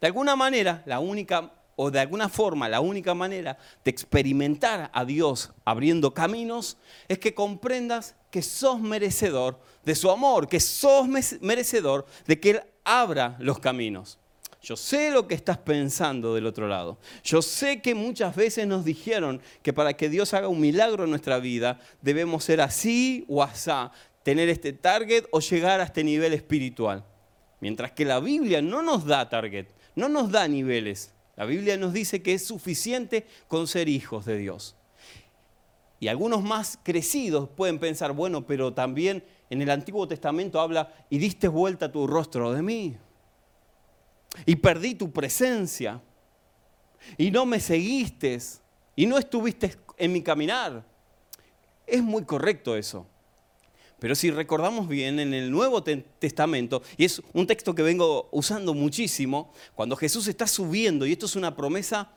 de 0.00 0.06
alguna 0.06 0.36
manera, 0.36 0.82
la 0.86 1.00
única 1.00 1.50
o 1.76 1.90
de 1.90 2.00
alguna 2.00 2.28
forma 2.28 2.68
la 2.68 2.80
única 2.80 3.14
manera 3.14 3.58
de 3.84 3.90
experimentar 3.90 4.90
a 4.92 5.04
Dios 5.04 5.52
abriendo 5.64 6.14
caminos 6.14 6.76
es 7.08 7.18
que 7.18 7.34
comprendas 7.34 8.14
que 8.30 8.42
sos 8.42 8.80
merecedor 8.80 9.58
de 9.84 9.94
su 9.94 10.10
amor, 10.10 10.48
que 10.48 10.60
sos 10.60 11.08
merecedor 11.40 12.06
de 12.26 12.40
que 12.40 12.50
Él 12.50 12.62
abra 12.84 13.36
los 13.38 13.58
caminos. 13.58 14.18
Yo 14.62 14.76
sé 14.76 15.10
lo 15.10 15.28
que 15.28 15.34
estás 15.34 15.58
pensando 15.58 16.34
del 16.34 16.46
otro 16.46 16.66
lado. 16.66 16.98
Yo 17.22 17.42
sé 17.42 17.82
que 17.82 17.94
muchas 17.94 18.34
veces 18.34 18.66
nos 18.66 18.82
dijeron 18.82 19.42
que 19.62 19.74
para 19.74 19.92
que 19.92 20.08
Dios 20.08 20.32
haga 20.32 20.48
un 20.48 20.60
milagro 20.60 21.04
en 21.04 21.10
nuestra 21.10 21.38
vida 21.38 21.78
debemos 22.00 22.44
ser 22.44 22.62
así 22.62 23.26
o 23.28 23.42
asá, 23.42 23.92
tener 24.24 24.48
este 24.48 24.72
target 24.72 25.26
o 25.30 25.38
llegar 25.38 25.80
a 25.80 25.84
este 25.84 26.02
nivel 26.02 26.32
espiritual. 26.32 27.04
Mientras 27.60 27.92
que 27.92 28.04
la 28.04 28.18
Biblia 28.18 28.60
no 28.60 28.82
nos 28.82 29.06
da 29.06 29.28
target, 29.28 29.68
no 29.94 30.08
nos 30.08 30.32
da 30.32 30.48
niveles. 30.48 31.12
La 31.36 31.44
Biblia 31.44 31.76
nos 31.76 31.92
dice 31.92 32.22
que 32.22 32.34
es 32.34 32.44
suficiente 32.44 33.26
con 33.46 33.68
ser 33.68 33.88
hijos 33.88 34.24
de 34.24 34.38
Dios. 34.38 34.76
Y 36.00 36.08
algunos 36.08 36.42
más 36.42 36.78
crecidos 36.82 37.48
pueden 37.48 37.78
pensar, 37.78 38.12
bueno, 38.12 38.46
pero 38.46 38.72
también 38.74 39.24
en 39.50 39.62
el 39.62 39.70
Antiguo 39.70 40.08
Testamento 40.08 40.60
habla, 40.60 40.92
y 41.10 41.18
diste 41.18 41.48
vuelta 41.48 41.92
tu 41.92 42.06
rostro 42.06 42.52
de 42.52 42.62
mí. 42.62 42.96
Y 44.46 44.56
perdí 44.56 44.94
tu 44.94 45.12
presencia. 45.12 46.00
Y 47.16 47.30
no 47.30 47.46
me 47.46 47.60
seguiste. 47.60 48.38
Y 48.96 49.06
no 49.06 49.18
estuviste 49.18 49.76
en 49.96 50.12
mi 50.12 50.22
caminar. 50.22 50.84
Es 51.86 52.02
muy 52.02 52.24
correcto 52.24 52.76
eso. 52.76 53.06
Pero 53.98 54.14
si 54.14 54.30
recordamos 54.30 54.88
bien, 54.88 55.18
en 55.20 55.32
el 55.34 55.50
Nuevo 55.50 55.82
Testamento, 55.82 56.82
y 56.96 57.04
es 57.04 57.22
un 57.32 57.46
texto 57.46 57.74
que 57.74 57.82
vengo 57.82 58.28
usando 58.32 58.74
muchísimo, 58.74 59.52
cuando 59.74 59.96
Jesús 59.96 60.28
está 60.28 60.46
subiendo, 60.46 61.06
y 61.06 61.12
esto 61.12 61.26
es 61.26 61.36
una 61.36 61.56
promesa 61.56 62.10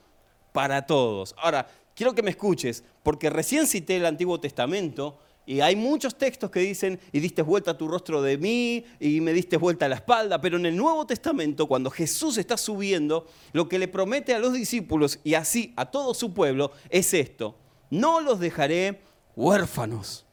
para 0.52 0.86
todos. 0.86 1.34
Ahora, 1.38 1.68
quiero 1.96 2.14
que 2.14 2.24
me 2.24 2.32
escuches, 2.32 2.84
porque 3.04 3.30
recién 3.30 3.68
cité 3.68 3.98
el 3.98 4.06
Antiguo 4.06 4.40
Testamento, 4.40 5.20
y 5.46 5.62
hay 5.62 5.78
muchos 5.78 6.18
textos 6.18 6.52
que 6.52 6.60
dicen, 6.60 7.00
y 7.14 7.22
diste 7.22 7.42
vuelta 7.42 7.78
tu 7.78 7.88
rostro 7.88 8.22
de 8.22 8.38
mí, 8.38 8.84
y 9.00 9.22
me 9.22 9.32
diste 9.32 9.56
vuelta 9.56 9.88
la 9.88 9.96
espalda, 9.96 10.42
pero 10.42 10.58
en 10.58 10.66
el 10.66 10.76
Nuevo 10.76 11.08
Testamento, 11.08 11.68
cuando 11.68 11.90
Jesús 11.90 12.38
está 12.38 12.58
subiendo, 12.58 13.28
lo 13.54 13.70
que 13.70 13.80
le 13.80 13.88
promete 13.88 14.34
a 14.34 14.40
los 14.40 14.52
discípulos 14.52 15.20
y 15.24 15.36
así 15.36 15.74
a 15.78 15.86
todo 15.86 16.14
su 16.14 16.34
pueblo 16.34 16.74
es 16.90 17.14
esto, 17.14 17.56
no 17.90 18.20
los 18.20 18.42
dejaré 18.42 19.00
huérfanos. 19.38 20.26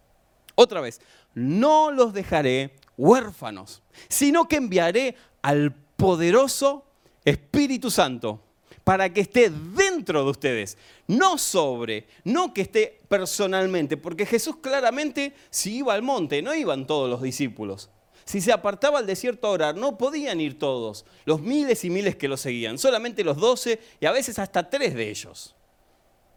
Otra 0.56 0.80
vez, 0.80 1.00
no 1.34 1.90
los 1.90 2.12
dejaré 2.12 2.74
huérfanos, 2.96 3.82
sino 4.08 4.46
que 4.46 4.56
enviaré 4.56 5.16
al 5.42 5.74
poderoso 5.96 6.84
Espíritu 7.24 7.90
Santo 7.90 8.40
para 8.84 9.12
que 9.12 9.22
esté 9.22 9.50
dentro 9.50 10.24
de 10.24 10.30
ustedes, 10.30 10.76
no 11.06 11.38
sobre, 11.38 12.06
no 12.22 12.52
que 12.52 12.60
esté 12.62 13.00
personalmente, 13.08 13.96
porque 13.96 14.26
Jesús 14.26 14.56
claramente 14.56 15.34
si 15.48 15.76
iba 15.76 15.94
al 15.94 16.02
monte, 16.02 16.42
no 16.42 16.54
iban 16.54 16.86
todos 16.86 17.08
los 17.08 17.22
discípulos. 17.22 17.88
Si 18.26 18.40
se 18.40 18.52
apartaba 18.52 18.98
al 18.98 19.06
desierto 19.06 19.46
a 19.46 19.50
orar, 19.50 19.76
no 19.76 19.98
podían 19.98 20.40
ir 20.40 20.58
todos, 20.58 21.04
los 21.24 21.40
miles 21.40 21.84
y 21.84 21.90
miles 21.90 22.16
que 22.16 22.28
lo 22.28 22.36
seguían, 22.36 22.78
solamente 22.78 23.24
los 23.24 23.38
doce 23.38 23.80
y 24.00 24.06
a 24.06 24.12
veces 24.12 24.38
hasta 24.38 24.68
tres 24.68 24.94
de 24.94 25.10
ellos. 25.10 25.54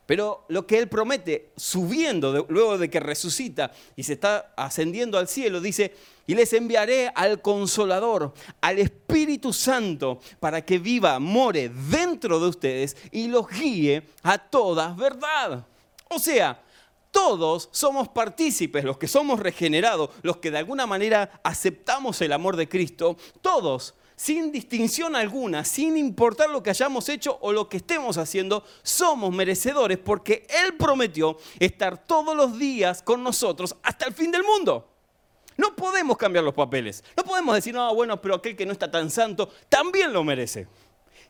Pero 0.07 0.45
lo 0.47 0.65
que 0.65 0.79
Él 0.79 0.87
promete, 0.87 1.51
subiendo 1.57 2.47
luego 2.49 2.77
de 2.77 2.89
que 2.89 3.01
resucita 3.01 3.73
y 3.95 4.03
se 4.03 4.13
está 4.13 4.53
ascendiendo 4.55 5.19
al 5.19 5.27
cielo, 5.27 5.59
dice, 5.59 5.93
y 6.25 6.33
les 6.33 6.53
enviaré 6.53 7.11
al 7.13 7.41
consolador, 7.41 8.33
al 8.61 8.79
Espíritu 8.79 9.51
Santo, 9.51 10.19
para 10.39 10.63
que 10.63 10.79
viva, 10.79 11.19
more 11.19 11.69
dentro 11.69 12.39
de 12.39 12.47
ustedes 12.47 12.95
y 13.11 13.27
los 13.27 13.49
guíe 13.49 14.01
a 14.23 14.37
toda 14.37 14.93
verdad. 14.93 15.67
O 16.09 16.19
sea, 16.19 16.63
todos 17.11 17.67
somos 17.73 18.07
partícipes, 18.07 18.85
los 18.85 18.97
que 18.97 19.09
somos 19.09 19.41
regenerados, 19.41 20.11
los 20.21 20.37
que 20.37 20.51
de 20.51 20.59
alguna 20.59 20.87
manera 20.87 21.41
aceptamos 21.43 22.21
el 22.21 22.31
amor 22.31 22.55
de 22.55 22.69
Cristo, 22.69 23.17
todos 23.41 23.93
sin 24.17 24.51
distinción 24.51 25.15
alguna, 25.15 25.63
sin 25.63 25.95
importar 25.95 26.50
lo 26.50 26.63
que 26.63 26.71
hayamos 26.71 27.07
hecho 27.07 27.38
o 27.39 27.53
lo 27.53 27.69
que 27.69 27.77
estemos 27.77 28.17
haciendo, 28.17 28.65
somos 28.81 29.31
merecedores 29.31 30.00
porque 30.00 30.47
Él 30.50 30.74
prometió 30.74 31.38
estar 31.59 32.03
todos 32.03 32.36
los 32.36 32.57
días 32.57 33.03
con 33.03 33.24
nosotros 33.24 33.75
hasta 33.83 34.07
el 34.07 34.13
fin 34.13 34.31
del 34.31 34.43
mundo. 34.43 34.89
No 35.55 35.75
podemos 35.75 36.17
cambiar 36.17 36.43
los 36.43 36.55
papeles. 36.55 37.03
No 37.15 37.24
podemos 37.24 37.53
decir, 37.55 37.75
no, 37.75 37.93
bueno, 37.93 38.19
pero 38.19 38.36
aquel 38.36 38.55
que 38.55 38.65
no 38.65 38.71
está 38.71 38.89
tan 38.89 39.12
santo 39.12 39.51
también 39.69 40.12
lo 40.12 40.24
merece. 40.24 40.67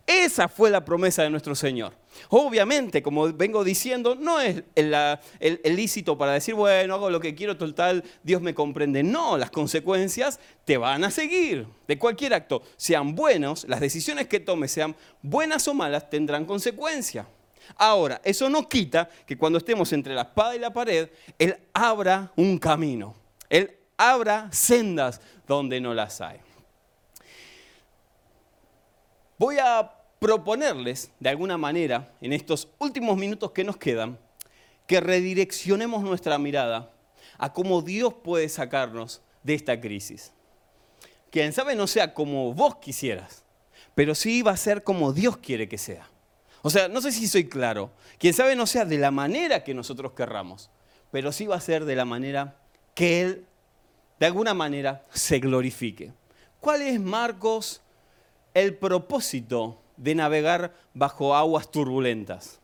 Esa 0.06 0.48
fue 0.48 0.70
la 0.70 0.84
promesa 0.84 1.24
de 1.24 1.30
nuestro 1.30 1.56
Señor. 1.56 1.94
Obviamente, 2.30 3.02
como 3.02 3.32
vengo 3.34 3.64
diciendo, 3.64 4.16
no 4.16 4.40
es 4.40 4.64
el, 4.76 5.76
lícito 5.76 6.18
para 6.18 6.34
decir, 6.34 6.56
bueno, 6.56 6.96
hago 6.96 7.10
lo 7.10 7.20
que 7.20 7.36
quiero, 7.36 7.58
total, 7.58 8.04
Dios 8.24 8.42
me 8.42 8.54
comprende. 8.54 9.04
No, 9.04 9.38
las 9.38 9.52
consecuencias 9.52 10.40
te 10.66 10.78
van 10.78 11.04
a 11.04 11.12
seguir. 11.12 11.68
De 11.88 11.98
cualquier 11.98 12.34
acto, 12.34 12.64
sean 12.76 13.16
buenos, 13.16 13.66
las 13.68 13.80
decisiones 13.80 14.28
que 14.28 14.40
tomes, 14.40 14.72
sean 14.72 14.96
buenas 15.22 15.68
o 15.68 15.74
malas, 15.74 16.10
tendrán 16.10 16.46
consecuencia. 16.46 17.28
Ahora, 17.76 18.22
eso 18.24 18.50
no 18.50 18.68
quita 18.70 19.10
que 19.26 19.38
cuando 19.38 19.58
estemos 19.58 19.92
entre 19.94 20.14
la 20.14 20.22
espada 20.22 20.56
y 20.56 20.60
la 20.60 20.72
pared, 20.72 21.10
Él 21.38 21.58
abra 21.74 22.32
un 22.36 22.58
camino. 22.58 23.16
Él 23.50 23.76
abra 23.98 24.50
sendas 24.52 25.22
donde 25.48 25.82
no 25.82 25.94
las 25.94 26.22
hay. 26.22 26.40
voy 29.38 29.58
a 29.60 29.97
proponerles, 30.20 31.12
de 31.20 31.30
alguna 31.30 31.58
manera, 31.58 32.12
en 32.22 32.34
estos 32.34 32.70
últimos 32.80 33.18
minutos 33.18 33.52
que 33.52 33.64
nos 33.64 33.78
quedan, 33.78 34.18
que 34.88 35.00
redireccionemos 35.00 36.04
nuestra 36.04 36.38
mirada 36.38 36.92
a 37.38 37.54
cómo 37.54 37.82
Dios 37.82 38.14
puede 38.24 38.50
sacarnos 38.50 39.22
de 39.44 39.54
esta 39.54 39.80
crisis. 39.80 40.32
Quien 41.30 41.54
sabe 41.54 41.76
no 41.76 41.88
sea 41.88 42.14
como 42.14 42.54
vos 42.54 42.78
quisieras, 42.78 43.44
pero 43.94 44.16
sí 44.16 44.42
va 44.42 44.52
a 44.52 44.58
ser 44.58 44.84
como 44.84 45.14
Dios 45.14 45.38
quiere 45.38 45.68
que 45.68 45.78
sea. 45.78 46.10
O 46.62 46.70
sea, 46.70 46.88
no 46.88 47.02
sé 47.02 47.12
si 47.12 47.28
soy 47.28 47.48
claro. 47.48 47.92
Quien 48.18 48.34
sabe 48.34 48.56
no 48.56 48.66
sea 48.66 48.86
de 48.86 48.98
la 48.98 49.12
manera 49.12 49.64
que 49.64 49.74
nosotros 49.74 50.14
querramos, 50.14 50.70
pero 51.12 51.32
sí 51.32 51.46
va 51.46 51.56
a 51.56 51.62
ser 51.62 51.86
de 51.86 51.96
la 51.96 52.06
manera 52.06 52.60
que 52.96 53.22
Él, 53.22 53.46
de 54.20 54.26
alguna 54.26 54.54
manera, 54.54 55.06
se 55.12 55.40
glorifique. 55.40 56.14
¿Cuál 56.60 56.82
es, 56.82 57.00
Marcos, 57.00 57.82
el 58.54 58.76
propósito 58.76 59.80
de 59.98 60.16
navegar 60.16 60.74
bajo 60.94 61.36
aguas 61.36 61.70
turbulentas? 61.70 62.60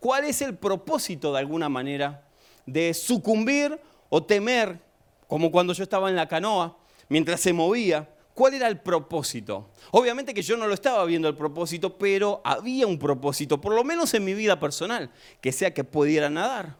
¿Cuál 0.00 0.24
es 0.24 0.42
el 0.42 0.56
propósito, 0.56 1.32
de 1.32 1.38
alguna 1.38 1.68
manera, 1.68 2.24
de 2.64 2.92
sucumbir 2.94 3.78
o 4.08 4.22
temer, 4.22 4.80
como 5.28 5.50
cuando 5.50 5.72
yo 5.72 5.82
estaba 5.82 6.08
en 6.08 6.16
la 6.16 6.28
canoa, 6.28 6.76
mientras 7.08 7.40
se 7.40 7.52
movía? 7.52 8.08
¿Cuál 8.34 8.54
era 8.54 8.68
el 8.68 8.78
propósito? 8.78 9.70
Obviamente 9.92 10.34
que 10.34 10.42
yo 10.42 10.56
no 10.56 10.66
lo 10.66 10.74
estaba 10.74 11.04
viendo 11.06 11.28
el 11.28 11.34
propósito, 11.34 11.96
pero 11.96 12.42
había 12.44 12.86
un 12.86 12.98
propósito, 12.98 13.60
por 13.60 13.74
lo 13.74 13.82
menos 13.82 14.12
en 14.12 14.24
mi 14.24 14.34
vida 14.34 14.60
personal, 14.60 15.10
que 15.40 15.52
sea 15.52 15.72
que 15.72 15.84
pudiera 15.84 16.28
nadar, 16.28 16.76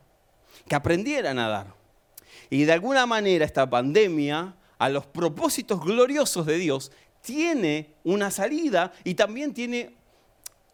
que 0.68 0.74
aprendiera 0.74 1.30
a 1.30 1.34
nadar. 1.34 1.74
Y 2.50 2.64
de 2.64 2.72
alguna 2.72 3.06
manera 3.06 3.44
esta 3.44 3.68
pandemia, 3.68 4.54
a 4.78 4.88
los 4.88 5.06
propósitos 5.06 5.80
gloriosos 5.80 6.44
de 6.44 6.58
Dios, 6.58 6.92
tiene 7.26 7.96
una 8.04 8.30
salida 8.30 8.92
y 9.02 9.14
también 9.14 9.52
tiene 9.52 9.96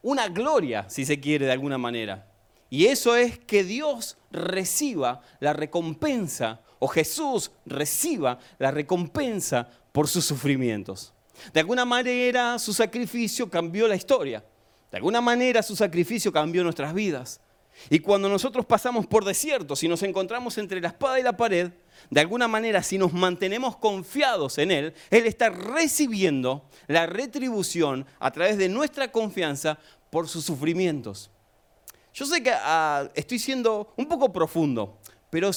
una 0.02 0.28
gloria, 0.28 0.84
si 0.90 1.06
se 1.06 1.18
quiere, 1.18 1.46
de 1.46 1.52
alguna 1.52 1.78
manera. 1.78 2.26
Y 2.68 2.86
eso 2.86 3.16
es 3.16 3.38
que 3.38 3.64
Dios 3.64 4.18
reciba 4.30 5.22
la 5.40 5.54
recompensa, 5.54 6.60
o 6.78 6.88
Jesús 6.88 7.52
reciba 7.64 8.38
la 8.58 8.70
recompensa 8.70 9.66
por 9.92 10.08
sus 10.08 10.26
sufrimientos. 10.26 11.14
De 11.54 11.60
alguna 11.60 11.86
manera 11.86 12.58
su 12.58 12.74
sacrificio 12.74 13.48
cambió 13.48 13.88
la 13.88 13.96
historia. 13.96 14.44
De 14.90 14.98
alguna 14.98 15.22
manera 15.22 15.62
su 15.62 15.74
sacrificio 15.74 16.30
cambió 16.32 16.62
nuestras 16.62 16.92
vidas. 16.92 17.40
Y 17.88 18.00
cuando 18.00 18.28
nosotros 18.28 18.66
pasamos 18.66 19.06
por 19.06 19.24
desiertos 19.24 19.82
y 19.82 19.88
nos 19.88 20.02
encontramos 20.02 20.58
entre 20.58 20.82
la 20.82 20.88
espada 20.88 21.18
y 21.18 21.22
la 21.22 21.34
pared, 21.34 21.72
de 22.10 22.20
alguna 22.20 22.48
manera 22.48 22.82
si 22.82 22.98
nos 22.98 23.12
mantenemos 23.12 23.76
confiados 23.76 24.58
en 24.58 24.70
Él, 24.70 24.94
Él 25.10 25.26
está 25.26 25.50
recibiendo 25.50 26.64
la 26.86 27.06
retribución 27.06 28.06
a 28.18 28.30
través 28.30 28.58
de 28.58 28.68
nuestra 28.68 29.10
confianza 29.10 29.78
por 30.10 30.28
sus 30.28 30.44
sufrimientos. 30.44 31.30
Yo 32.14 32.26
sé 32.26 32.42
que 32.42 32.52
ah, 32.52 33.08
estoy 33.14 33.38
siendo 33.38 33.92
un 33.96 34.06
poco 34.06 34.32
profundo, 34.32 34.98
pero 35.30 35.50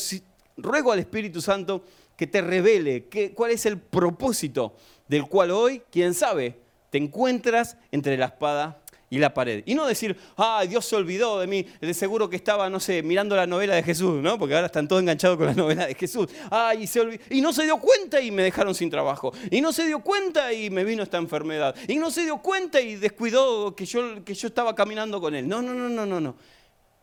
ruego 0.57 0.91
al 0.91 0.99
Espíritu 0.99 1.41
Santo 1.41 1.83
que 2.15 2.27
te 2.27 2.41
revele 2.41 3.09
cuál 3.35 3.51
es 3.51 3.65
el 3.65 3.77
propósito 3.77 4.75
del 5.07 5.25
cual 5.25 5.51
hoy, 5.51 5.81
quién 5.91 6.13
sabe, 6.13 6.57
te 6.89 6.97
encuentras 6.97 7.77
entre 7.91 8.17
la 8.17 8.27
espada 8.27 8.81
y 9.15 9.19
la 9.19 9.33
pared. 9.33 9.63
Y 9.65 9.75
no 9.75 9.85
decir, 9.85 10.17
ay, 10.35 10.67
Dios 10.67 10.85
se 10.85 10.93
olvidó 10.93 11.39
de 11.39 11.47
mí, 11.47 11.65
de 11.79 11.93
seguro 11.93 12.29
que 12.29 12.35
estaba, 12.35 12.69
no 12.69 12.81
sé, 12.81 13.01
mirando 13.01 13.33
la 13.33 13.47
novela 13.47 13.73
de 13.73 13.81
Jesús, 13.81 14.21
¿no? 14.21 14.37
Porque 14.37 14.55
ahora 14.55 14.65
están 14.65 14.89
todos 14.89 15.01
enganchados 15.01 15.37
con 15.37 15.45
la 15.47 15.53
novela 15.53 15.87
de 15.87 15.95
Jesús. 15.95 16.27
Ay, 16.51 16.83
y, 16.83 16.87
se 16.87 17.17
y 17.29 17.39
no 17.39 17.53
se 17.53 17.63
dio 17.63 17.77
cuenta 17.77 18.19
y 18.19 18.29
me 18.29 18.43
dejaron 18.43 18.75
sin 18.75 18.89
trabajo. 18.89 19.33
Y 19.49 19.61
no 19.61 19.71
se 19.71 19.85
dio 19.87 19.99
cuenta 19.99 20.51
y 20.51 20.69
me 20.69 20.83
vino 20.83 21.01
esta 21.01 21.17
enfermedad. 21.17 21.73
Y 21.87 21.95
no 21.95 22.11
se 22.11 22.23
dio 22.23 22.39
cuenta 22.39 22.81
y 22.81 22.95
descuidó 22.95 23.73
que 23.73 23.85
yo, 23.85 24.25
que 24.25 24.33
yo 24.33 24.49
estaba 24.49 24.75
caminando 24.75 25.21
con 25.21 25.33
él. 25.33 25.47
No, 25.47 25.61
no, 25.61 25.73
no, 25.73 25.87
no, 25.87 26.05
no, 26.05 26.19
no. 26.19 26.35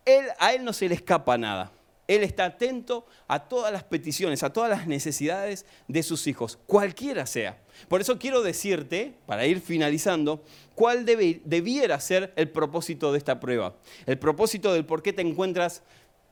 Él, 0.04 0.26
a 0.38 0.52
él 0.52 0.64
no 0.64 0.74
se 0.74 0.86
le 0.86 0.96
escapa 0.96 1.38
nada. 1.38 1.72
Él 2.14 2.22
está 2.22 2.44
atento 2.44 3.06
a 3.28 3.48
todas 3.48 3.72
las 3.72 3.84
peticiones, 3.84 4.42
a 4.42 4.52
todas 4.52 4.68
las 4.68 4.86
necesidades 4.86 5.66
de 5.88 6.02
sus 6.02 6.26
hijos, 6.26 6.58
cualquiera 6.66 7.26
sea. 7.26 7.62
Por 7.88 8.00
eso 8.00 8.18
quiero 8.18 8.42
decirte, 8.42 9.14
para 9.26 9.46
ir 9.46 9.60
finalizando, 9.60 10.44
cuál 10.74 11.04
debiera 11.04 11.98
ser 12.00 12.32
el 12.36 12.50
propósito 12.50 13.12
de 13.12 13.18
esta 13.18 13.40
prueba. 13.40 13.76
El 14.06 14.18
propósito 14.18 14.72
del 14.72 14.84
por 14.84 15.02
qué 15.02 15.12
te 15.12 15.22
encuentras 15.22 15.82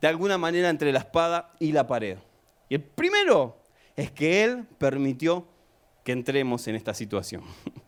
de 0.00 0.08
alguna 0.08 0.38
manera 0.38 0.68
entre 0.68 0.92
la 0.92 1.00
espada 1.00 1.52
y 1.58 1.72
la 1.72 1.86
pared. 1.86 2.18
Y 2.68 2.74
el 2.74 2.82
primero 2.82 3.58
es 3.96 4.10
que 4.10 4.44
Él 4.44 4.66
permitió 4.78 5.46
que 6.04 6.12
entremos 6.12 6.66
en 6.68 6.74
esta 6.74 6.94
situación. 6.94 7.42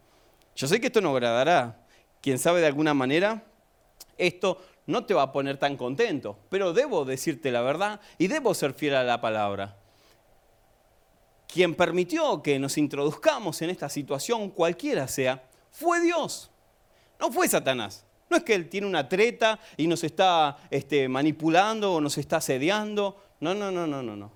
Yo 0.56 0.66
sé 0.66 0.80
que 0.80 0.88
esto 0.88 1.00
no 1.00 1.10
agradará. 1.10 1.78
Quien 2.20 2.38
sabe 2.38 2.60
de 2.60 2.66
alguna 2.66 2.94
manera, 2.94 3.44
esto 4.18 4.62
no 4.86 5.04
te 5.04 5.14
va 5.14 5.22
a 5.22 5.32
poner 5.32 5.58
tan 5.58 5.76
contento, 5.76 6.38
pero 6.48 6.72
debo 6.72 7.04
decirte 7.04 7.50
la 7.50 7.62
verdad 7.62 8.00
y 8.18 8.26
debo 8.26 8.54
ser 8.54 8.74
fiel 8.74 8.96
a 8.96 9.04
la 9.04 9.20
palabra. 9.20 9.76
Quien 11.46 11.74
permitió 11.74 12.42
que 12.42 12.58
nos 12.58 12.78
introduzcamos 12.78 13.60
en 13.62 13.70
esta 13.70 13.88
situación, 13.88 14.50
cualquiera 14.50 15.06
sea, 15.06 15.44
fue 15.70 16.00
Dios. 16.00 16.50
No 17.20 17.30
fue 17.30 17.46
Satanás. 17.46 18.04
No 18.30 18.38
es 18.38 18.44
que 18.44 18.54
él 18.54 18.70
tiene 18.70 18.86
una 18.86 19.08
treta 19.08 19.60
y 19.76 19.86
nos 19.86 20.02
está 20.02 20.56
este, 20.70 21.08
manipulando 21.08 21.94
o 21.94 22.00
nos 22.00 22.16
está 22.16 22.38
asediando. 22.38 23.22
No, 23.40 23.54
no, 23.54 23.70
no, 23.70 23.86
no, 23.86 24.02
no, 24.02 24.16
no. 24.16 24.32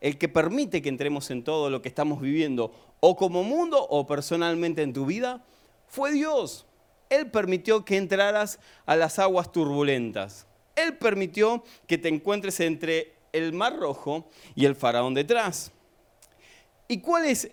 El 0.00 0.18
que 0.18 0.28
permite 0.28 0.82
que 0.82 0.88
entremos 0.88 1.30
en 1.30 1.44
todo 1.44 1.70
lo 1.70 1.80
que 1.80 1.88
estamos 1.88 2.20
viviendo, 2.20 2.72
o 3.00 3.16
como 3.16 3.44
mundo 3.44 3.80
o 3.80 4.06
personalmente 4.06 4.82
en 4.82 4.92
tu 4.92 5.06
vida, 5.06 5.44
fue 5.86 6.12
Dios. 6.12 6.66
Él 7.10 7.30
permitió 7.30 7.84
que 7.84 7.96
entraras 7.96 8.58
a 8.86 8.96
las 8.96 9.18
aguas 9.18 9.50
turbulentas. 9.50 10.46
Él 10.76 10.96
permitió 10.96 11.64
que 11.86 11.98
te 11.98 12.08
encuentres 12.08 12.60
entre 12.60 13.14
el 13.32 13.52
Mar 13.52 13.76
Rojo 13.78 14.30
y 14.54 14.64
el 14.64 14.76
faraón 14.76 15.14
detrás. 15.14 15.72
¿Y 16.86 17.00
cuál 17.00 17.26
es, 17.26 17.50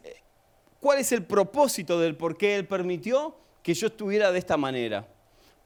cuál 0.79 0.99
es 0.99 1.11
el 1.11 1.23
propósito 1.23 1.99
del 1.99 2.15
por 2.15 2.37
qué 2.37 2.55
Él 2.55 2.67
permitió 2.67 3.37
que 3.63 3.73
yo 3.73 3.87
estuviera 3.87 4.31
de 4.31 4.39
esta 4.39 4.57
manera? 4.57 5.07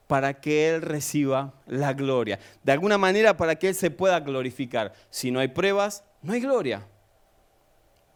Para 0.08 0.40
que 0.42 0.70
Él 0.70 0.82
reciba 0.82 1.54
la 1.68 1.94
gloria. 1.94 2.40
De 2.64 2.72
alguna 2.72 2.98
manera 2.98 3.38
para 3.38 3.56
que 3.56 3.68
Él 3.68 3.76
se 3.76 3.92
pueda 3.92 4.20
glorificar. 4.22 4.94
Si 5.10 5.30
no 5.30 5.40
hay 5.40 5.50
pruebas, 5.50 6.04
no 6.22 6.34
hay 6.34 6.40
gloria. 6.40 6.88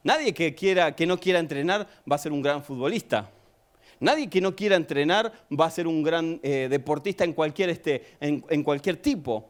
Nadie 0.03 0.33
que, 0.33 0.53
quiera, 0.55 0.95
que 0.95 1.05
no 1.05 1.19
quiera 1.19 1.39
entrenar 1.39 1.87
va 2.09 2.15
a 2.15 2.19
ser 2.19 2.31
un 2.31 2.41
gran 2.41 2.63
futbolista. 2.63 3.29
Nadie 4.03 4.29
que 4.29 4.41
no 4.41 4.53
quiera 4.53 4.75
entrenar 4.75 5.31
va 5.49 5.65
a 5.65 5.71
ser 5.71 5.87
un 5.87 6.03
gran 6.03 6.37
eh, 6.43 6.67
deportista 6.69 7.23
en 7.23 7.31
cualquier, 7.31 7.69
este, 7.69 8.03
en, 8.19 8.61
cualquier 8.61 8.97
tipo. 8.97 9.49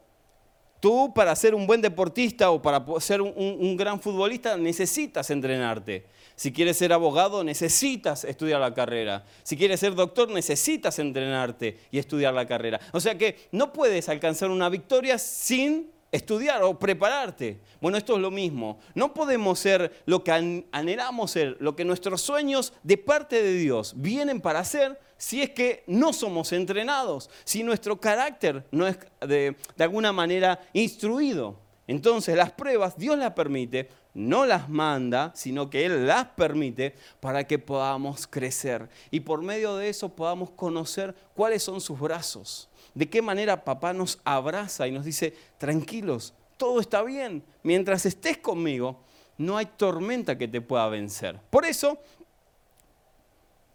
Tú 0.78 1.12
para 1.12 1.34
ser 1.34 1.56
un 1.56 1.66
buen 1.66 1.80
deportista 1.80 2.52
o 2.52 2.62
para 2.62 2.84
ser 3.00 3.20
un, 3.20 3.76
gran 3.76 4.00
futbolista 4.00 4.56
necesitas 4.56 5.28
entrenarte. 5.30 6.06
Si 6.36 6.52
quieres 6.52 6.76
ser 6.76 6.92
abogado, 6.92 7.42
necesitas 7.42 8.22
estudiar 8.22 8.60
la 8.60 8.72
carrera. 8.72 9.24
Si 9.42 9.56
quieres 9.56 9.80
ser 9.80 9.96
doctor, 9.96 10.30
necesitas 10.30 11.00
entrenarte 11.00 11.80
y 11.90 11.98
estudiar 11.98 12.32
la 12.32 12.46
carrera. 12.46 12.78
O 12.92 13.00
sea 13.00 13.18
que 13.18 13.48
no 13.50 13.72
puedes 13.72 14.08
alcanzar 14.08 14.50
una 14.50 14.68
victoria 14.68 15.18
sin 15.18 15.90
estudiar 16.14 16.62
o 16.62 16.78
prepararte. 16.78 17.58
Bueno, 17.80 17.98
esto 17.98 18.14
es 18.14 18.22
lo 18.22 18.30
mismo. 18.30 18.78
No 18.94 19.12
podemos 19.12 19.58
ser 19.58 20.02
lo 20.06 20.22
que 20.22 20.30
anhelamos 20.70 21.32
ser, 21.32 21.56
lo 21.58 21.74
que 21.74 21.84
nuestros 21.84 22.20
sueños 22.20 22.72
de 22.84 22.96
parte 22.96 23.42
de 23.42 23.54
Dios 23.54 23.94
vienen 23.96 24.40
para 24.40 24.64
ser 24.64 25.00
si 25.16 25.42
es 25.42 25.50
que 25.50 25.82
no 25.88 26.12
somos 26.12 26.52
entrenados, 26.52 27.30
si 27.44 27.64
nuestro 27.64 28.00
carácter 28.00 28.64
no 28.70 28.86
es 28.86 28.96
de, 29.26 29.56
de 29.76 29.84
alguna 29.84 30.12
manera 30.12 30.60
instruido. 30.72 31.58
Entonces 31.88 32.36
las 32.36 32.52
pruebas 32.52 32.96
Dios 32.96 33.18
las 33.18 33.32
permite, 33.32 33.88
no 34.14 34.46
las 34.46 34.68
manda, 34.68 35.32
sino 35.34 35.68
que 35.68 35.84
Él 35.84 36.06
las 36.06 36.26
permite 36.26 36.94
para 37.18 37.44
que 37.44 37.58
podamos 37.58 38.28
crecer 38.28 38.88
y 39.10 39.20
por 39.20 39.42
medio 39.42 39.76
de 39.76 39.88
eso 39.88 40.14
podamos 40.14 40.50
conocer 40.50 41.14
cuáles 41.34 41.64
son 41.64 41.80
sus 41.80 41.98
brazos 41.98 42.70
de 42.94 43.08
qué 43.08 43.22
manera 43.22 43.64
papá 43.64 43.92
nos 43.92 44.20
abraza 44.24 44.86
y 44.86 44.92
nos 44.92 45.04
dice, 45.04 45.34
tranquilos, 45.58 46.34
todo 46.56 46.80
está 46.80 47.02
bien, 47.02 47.42
mientras 47.62 48.06
estés 48.06 48.38
conmigo, 48.38 49.00
no 49.36 49.56
hay 49.56 49.66
tormenta 49.66 50.38
que 50.38 50.48
te 50.48 50.60
pueda 50.60 50.88
vencer. 50.88 51.40
Por 51.50 51.64
eso, 51.64 51.98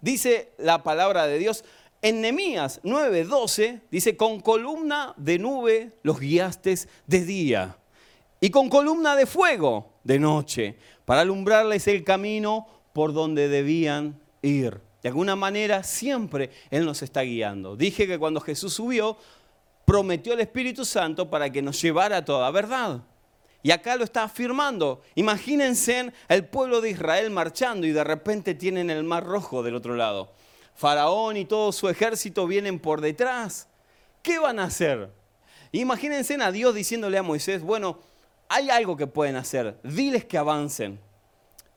dice 0.01 0.51
la 0.58 0.84
palabra 0.84 1.27
de 1.27 1.38
Dios, 1.38 1.65
en 2.01 2.21
Nehemías 2.21 2.82
9:12 2.84 3.82
dice, 3.91 4.15
con 4.15 4.39
columna 4.39 5.13
de 5.17 5.38
nube 5.38 5.91
los 6.01 6.19
guiaste 6.19 6.75
de 7.08 7.25
día 7.25 7.77
y 8.39 8.51
con 8.51 8.69
columna 8.69 9.17
de 9.17 9.25
fuego 9.25 9.91
de 10.05 10.17
noche, 10.17 10.77
para 11.03 11.21
alumbrarles 11.21 11.88
el 11.88 12.05
camino 12.05 12.67
por 12.93 13.12
donde 13.12 13.49
debían 13.49 14.17
ir. 14.41 14.79
De 15.02 15.10
alguna 15.10 15.36
manera 15.36 15.84
siempre 15.84 16.52
Él 16.70 16.86
nos 16.86 17.02
está 17.02 17.22
guiando. 17.22 17.76
Dije 17.76 18.08
que 18.08 18.20
cuando 18.20 18.42
Jesús 18.42 18.74
subió, 18.74 19.18
prometió 19.86 20.34
el 20.34 20.42
Espíritu 20.42 20.86
Santo 20.86 21.30
para 21.30 21.50
que 21.50 21.62
nos 21.62 21.82
llevara 21.82 22.18
a 22.18 22.26
toda 22.26 22.52
verdad. 22.52 23.02
Y 23.62 23.72
acá 23.72 23.96
lo 23.96 24.04
está 24.04 24.24
afirmando. 24.24 25.02
Imagínense 25.16 26.12
el 26.28 26.46
pueblo 26.46 26.82
de 26.82 26.92
Israel 26.92 27.30
marchando 27.30 27.86
y 27.86 27.92
de 27.92 28.04
repente 28.04 28.54
tienen 28.54 28.90
el 28.90 29.04
mar 29.04 29.26
rojo 29.26 29.64
del 29.64 29.76
otro 29.76 29.96
lado. 29.96 30.32
Faraón 30.76 31.36
y 31.36 31.46
todo 31.46 31.72
su 31.72 31.90
ejército 31.90 32.48
vienen 32.48 32.80
por 32.80 33.02
detrás. 33.02 33.68
¿Qué 34.22 34.40
van 34.40 34.60
a 34.60 34.66
hacer? 34.66 35.10
Imagínense 35.72 36.36
a 36.42 36.52
Dios 36.52 36.74
diciéndole 36.74 37.18
a 37.18 37.24
Moisés, 37.24 37.62
bueno, 37.62 38.00
hay 38.48 38.70
algo 38.70 38.96
que 38.96 39.08
pueden 39.08 39.36
hacer, 39.36 39.78
diles 39.84 40.26
que 40.26 40.38
avancen. 40.38 41.00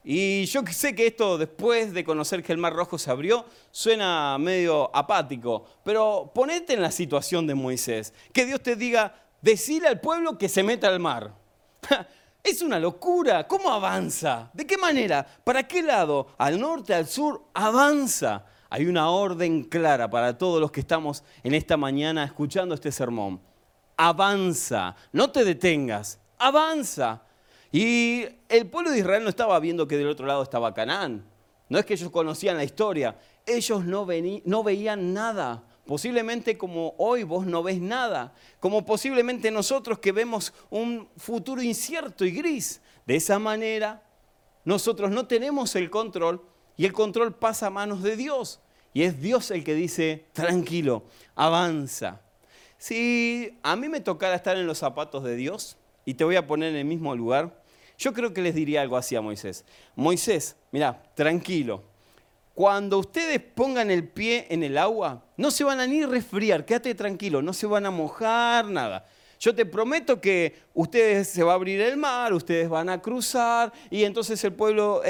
Y 0.05 0.47
yo 0.47 0.63
sé 0.71 0.95
que 0.95 1.07
esto, 1.07 1.39
después 1.39 1.93
de 1.93 2.05
conocer 2.05 2.43
que 2.43 2.53
el 2.53 2.59
Mar 2.59 2.75
Rojo 2.75 2.99
se 2.99 3.11
abrió, 3.11 3.45
suena 3.71 4.37
medio 4.39 4.95
apático, 4.95 5.65
pero 5.85 6.33
ponete 6.35 6.75
en 6.75 6.83
la 6.83 6.91
situación 6.91 7.47
de 7.47 7.55
Moisés. 7.55 8.13
Que 8.33 8.45
Dios 8.45 8.61
te 8.63 8.75
diga, 8.75 9.15
decile 9.41 9.87
al 9.87 10.01
pueblo 10.01 10.39
que 10.39 10.49
se 10.49 10.63
meta 10.63 10.89
al 10.89 11.01
mar. 11.01 11.35
Es 12.45 12.61
una 12.61 12.81
locura. 12.81 13.47
¿Cómo 13.47 13.71
avanza? 13.71 14.51
¿De 14.53 14.67
qué 14.67 14.77
manera? 14.77 15.25
¿Para 15.45 15.63
qué 15.63 15.81
lado? 15.81 16.27
¿Al 16.39 16.59
norte, 16.59 16.93
al 16.93 17.07
sur? 17.07 17.41
Avanza. 17.55 18.45
Hay 18.69 18.87
una 18.87 19.11
orden 19.11 19.63
clara 19.65 20.11
para 20.11 20.37
todos 20.37 20.61
los 20.61 20.73
que 20.73 20.81
estamos 20.81 21.23
en 21.45 21.55
esta 21.55 21.77
mañana 21.77 22.25
escuchando 22.25 22.75
este 22.75 22.91
sermón. 22.91 23.41
Avanza. 23.97 24.97
No 25.13 25.31
te 25.31 25.45
detengas. 25.45 26.19
Avanza. 26.37 27.23
Y 27.73 28.27
el 28.51 28.67
pueblo 28.69 28.91
de 28.91 28.99
Israel 28.99 29.23
no 29.25 29.31
estaba 29.31 29.59
viendo 29.59 29.89
que 29.89 29.97
del 29.97 30.09
otro 30.09 30.27
lado 30.27 30.43
estaba 30.43 30.75
Canaán. 30.75 31.25
No 31.71 31.79
es 31.79 31.87
que 31.87 31.95
ellos 31.95 32.11
conocían 32.11 32.59
la 32.59 32.65
historia. 32.65 33.17
Ellos 33.47 33.85
no, 33.87 34.07
no 34.45 34.63
veían 34.63 35.15
nada. 35.15 35.65
Posiblemente 35.87 36.59
como 36.59 36.95
hoy 36.99 37.25
vos 37.25 37.47
no 37.47 37.63
ves 37.63 37.81
nada, 37.81 38.35
como 38.61 38.87
posiblemente 38.87 39.51
nosotros 39.51 39.99
que 39.99 40.13
vemos 40.13 40.53
un 40.71 41.09
futuro 41.17 41.63
incierto 41.63 42.27
y 42.27 42.31
gris. 42.31 42.81
De 43.07 43.17
esa 43.17 43.39
manera, 43.39 44.03
nosotros 44.65 45.11
no 45.11 45.27
tenemos 45.27 45.75
el 45.75 45.91
control 45.91 46.43
y 46.77 46.85
el 46.85 46.93
control 46.93 47.35
pasa 47.35 47.67
a 47.67 47.71
manos 47.71 48.03
de 48.03 48.17
Dios. 48.17 48.61
Y 48.93 49.03
es 49.03 49.21
Dios 49.21 49.51
el 49.51 49.65
que 49.65 49.75
dice, 49.75 50.27
tranquilo, 50.35 51.05
avanza. 51.35 52.21
Si 52.77 53.59
a 53.63 53.75
mí 53.75 53.89
me 53.89 54.01
tocara 54.01 54.37
estar 54.37 54.57
en 54.59 54.67
los 54.67 54.79
zapatos 54.79 55.25
de 55.25 55.37
Dios, 55.37 55.79
y 56.05 56.15
te 56.15 56.25
voy 56.25 56.37
a 56.37 56.47
poner 56.47 56.71
en 56.71 56.77
el 56.77 56.85
mismo 56.85 57.15
lugar, 57.15 57.62
yo 58.03 58.13
creo 58.13 58.35
que 58.35 58.43
les 58.43 58.55
diría 58.55 58.83
algo 58.83 58.97
así 58.97 59.15
a 59.15 59.21
Moisés. 59.21 59.65
Moisés, 59.95 60.57
mira, 60.73 61.01
tranquilo, 61.15 61.85
cuando 62.53 62.99
ustedes 62.99 63.41
pongan 63.41 63.93
el 63.93 64.09
pie 64.09 64.47
en 64.51 64.65
el 64.65 64.77
agua, 64.77 65.25
no 65.37 65.53
se 65.53 65.63
van 65.63 65.79
a 65.79 65.87
ni 65.87 66.05
resfriar, 66.05 66.65
quédate 66.65 66.95
tranquilo, 66.97 67.41
no 67.43 67.53
se 67.53 67.67
van 67.67 67.87
a 67.87 67.91
mojar, 67.91 68.67
nada. 68.67 69.07
Yo 69.39 69.55
te 69.55 69.65
prometo 69.67 70.21
que 70.21 70.55
ustedes 70.75 71.29
se 71.29 71.43
va 71.43 71.53
a 71.53 71.55
abrir 71.55 71.81
el 71.81 71.97
mar, 71.97 72.33
ustedes 72.33 72.69
van 72.69 72.89
a 72.89 73.01
cruzar 73.01 73.73
y 73.91 74.05
entonces 74.05 74.43
el, 74.45 74.53
pueblo 74.53 75.03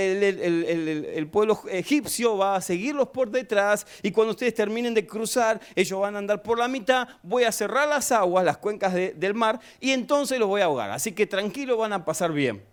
egipcio 1.70 2.36
va 2.38 2.56
a 2.56 2.60
seguirlos 2.62 3.08
por 3.08 3.30
detrás 3.30 3.86
y 4.02 4.10
cuando 4.10 4.30
ustedes 4.30 4.54
terminen 4.54 4.94
de 4.94 5.06
cruzar, 5.06 5.60
ellos 5.74 6.00
van 6.00 6.14
a 6.14 6.18
andar 6.18 6.42
por 6.42 6.58
la 6.58 6.68
mitad, 6.68 7.08
voy 7.22 7.44
a 7.44 7.52
cerrar 7.52 7.88
las 7.88 8.10
aguas, 8.10 8.42
las 8.42 8.56
cuencas 8.56 8.94
del 8.94 9.34
mar 9.34 9.60
y 9.80 9.90
entonces 9.90 10.38
los 10.38 10.48
voy 10.48 10.62
a 10.62 10.64
ahogar. 10.64 10.90
Así 10.90 11.12
que 11.12 11.26
tranquilo, 11.26 11.76
van 11.76 11.92
a 11.92 12.04
pasar 12.04 12.32
bien. 12.32 12.71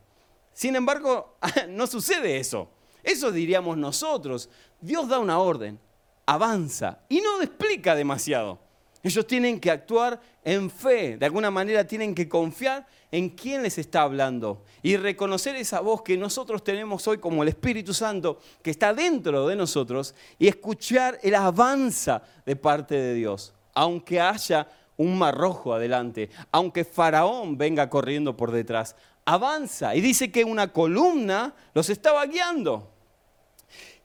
Sin 0.60 0.76
embargo, 0.76 1.38
no 1.70 1.88
sucede 1.88 2.36
eso. 2.36 2.70
Eso 3.02 3.32
diríamos 3.32 3.78
nosotros. 3.78 4.50
Dios 4.82 5.08
da 5.08 5.18
una 5.18 5.40
orden, 5.40 5.80
avanza 6.26 7.00
y 7.08 7.22
no 7.22 7.42
explica 7.42 7.96
demasiado. 7.96 8.60
Ellos 9.02 9.26
tienen 9.26 9.62
que 9.62 9.72
actuar 9.72 10.20
en 10.44 10.70
fe, 10.70 11.16
de 11.16 11.26
alguna 11.26 11.50
manera 11.50 11.88
tienen 11.88 12.14
que 12.14 12.28
confiar 12.28 12.86
en 13.10 13.30
quién 13.30 13.64
les 13.64 13.78
está 13.78 14.02
hablando 14.02 14.66
y 14.84 14.98
reconocer 14.98 15.56
esa 15.56 15.80
voz 15.80 16.02
que 16.02 16.18
nosotros 16.18 16.62
tenemos 16.62 17.08
hoy 17.08 17.20
como 17.20 17.42
el 17.42 17.48
Espíritu 17.48 17.94
Santo 17.94 18.40
que 18.62 18.72
está 18.72 18.94
dentro 18.94 19.48
de 19.48 19.56
nosotros 19.56 20.14
y 20.38 20.50
escuchar 20.50 21.20
el 21.24 21.36
avanza 21.36 22.22
de 22.46 22.58
parte 22.58 22.96
de 22.96 23.14
Dios, 23.14 23.54
aunque 23.74 24.20
haya 24.20 24.68
un 25.00 25.18
mar 25.18 25.34
rojo 25.34 25.74
adelante, 25.74 26.30
aunque 26.52 26.84
Faraón 26.84 27.58
venga 27.58 27.90
corriendo 27.90 28.36
por 28.36 28.52
detrás, 28.52 28.98
avanza 29.34 29.96
y 29.96 30.02
dice 30.02 30.32
que 30.32 30.44
una 30.44 30.74
columna 30.74 31.54
los 31.76 31.90
estaba 31.90 32.26
guiando. 32.26 32.92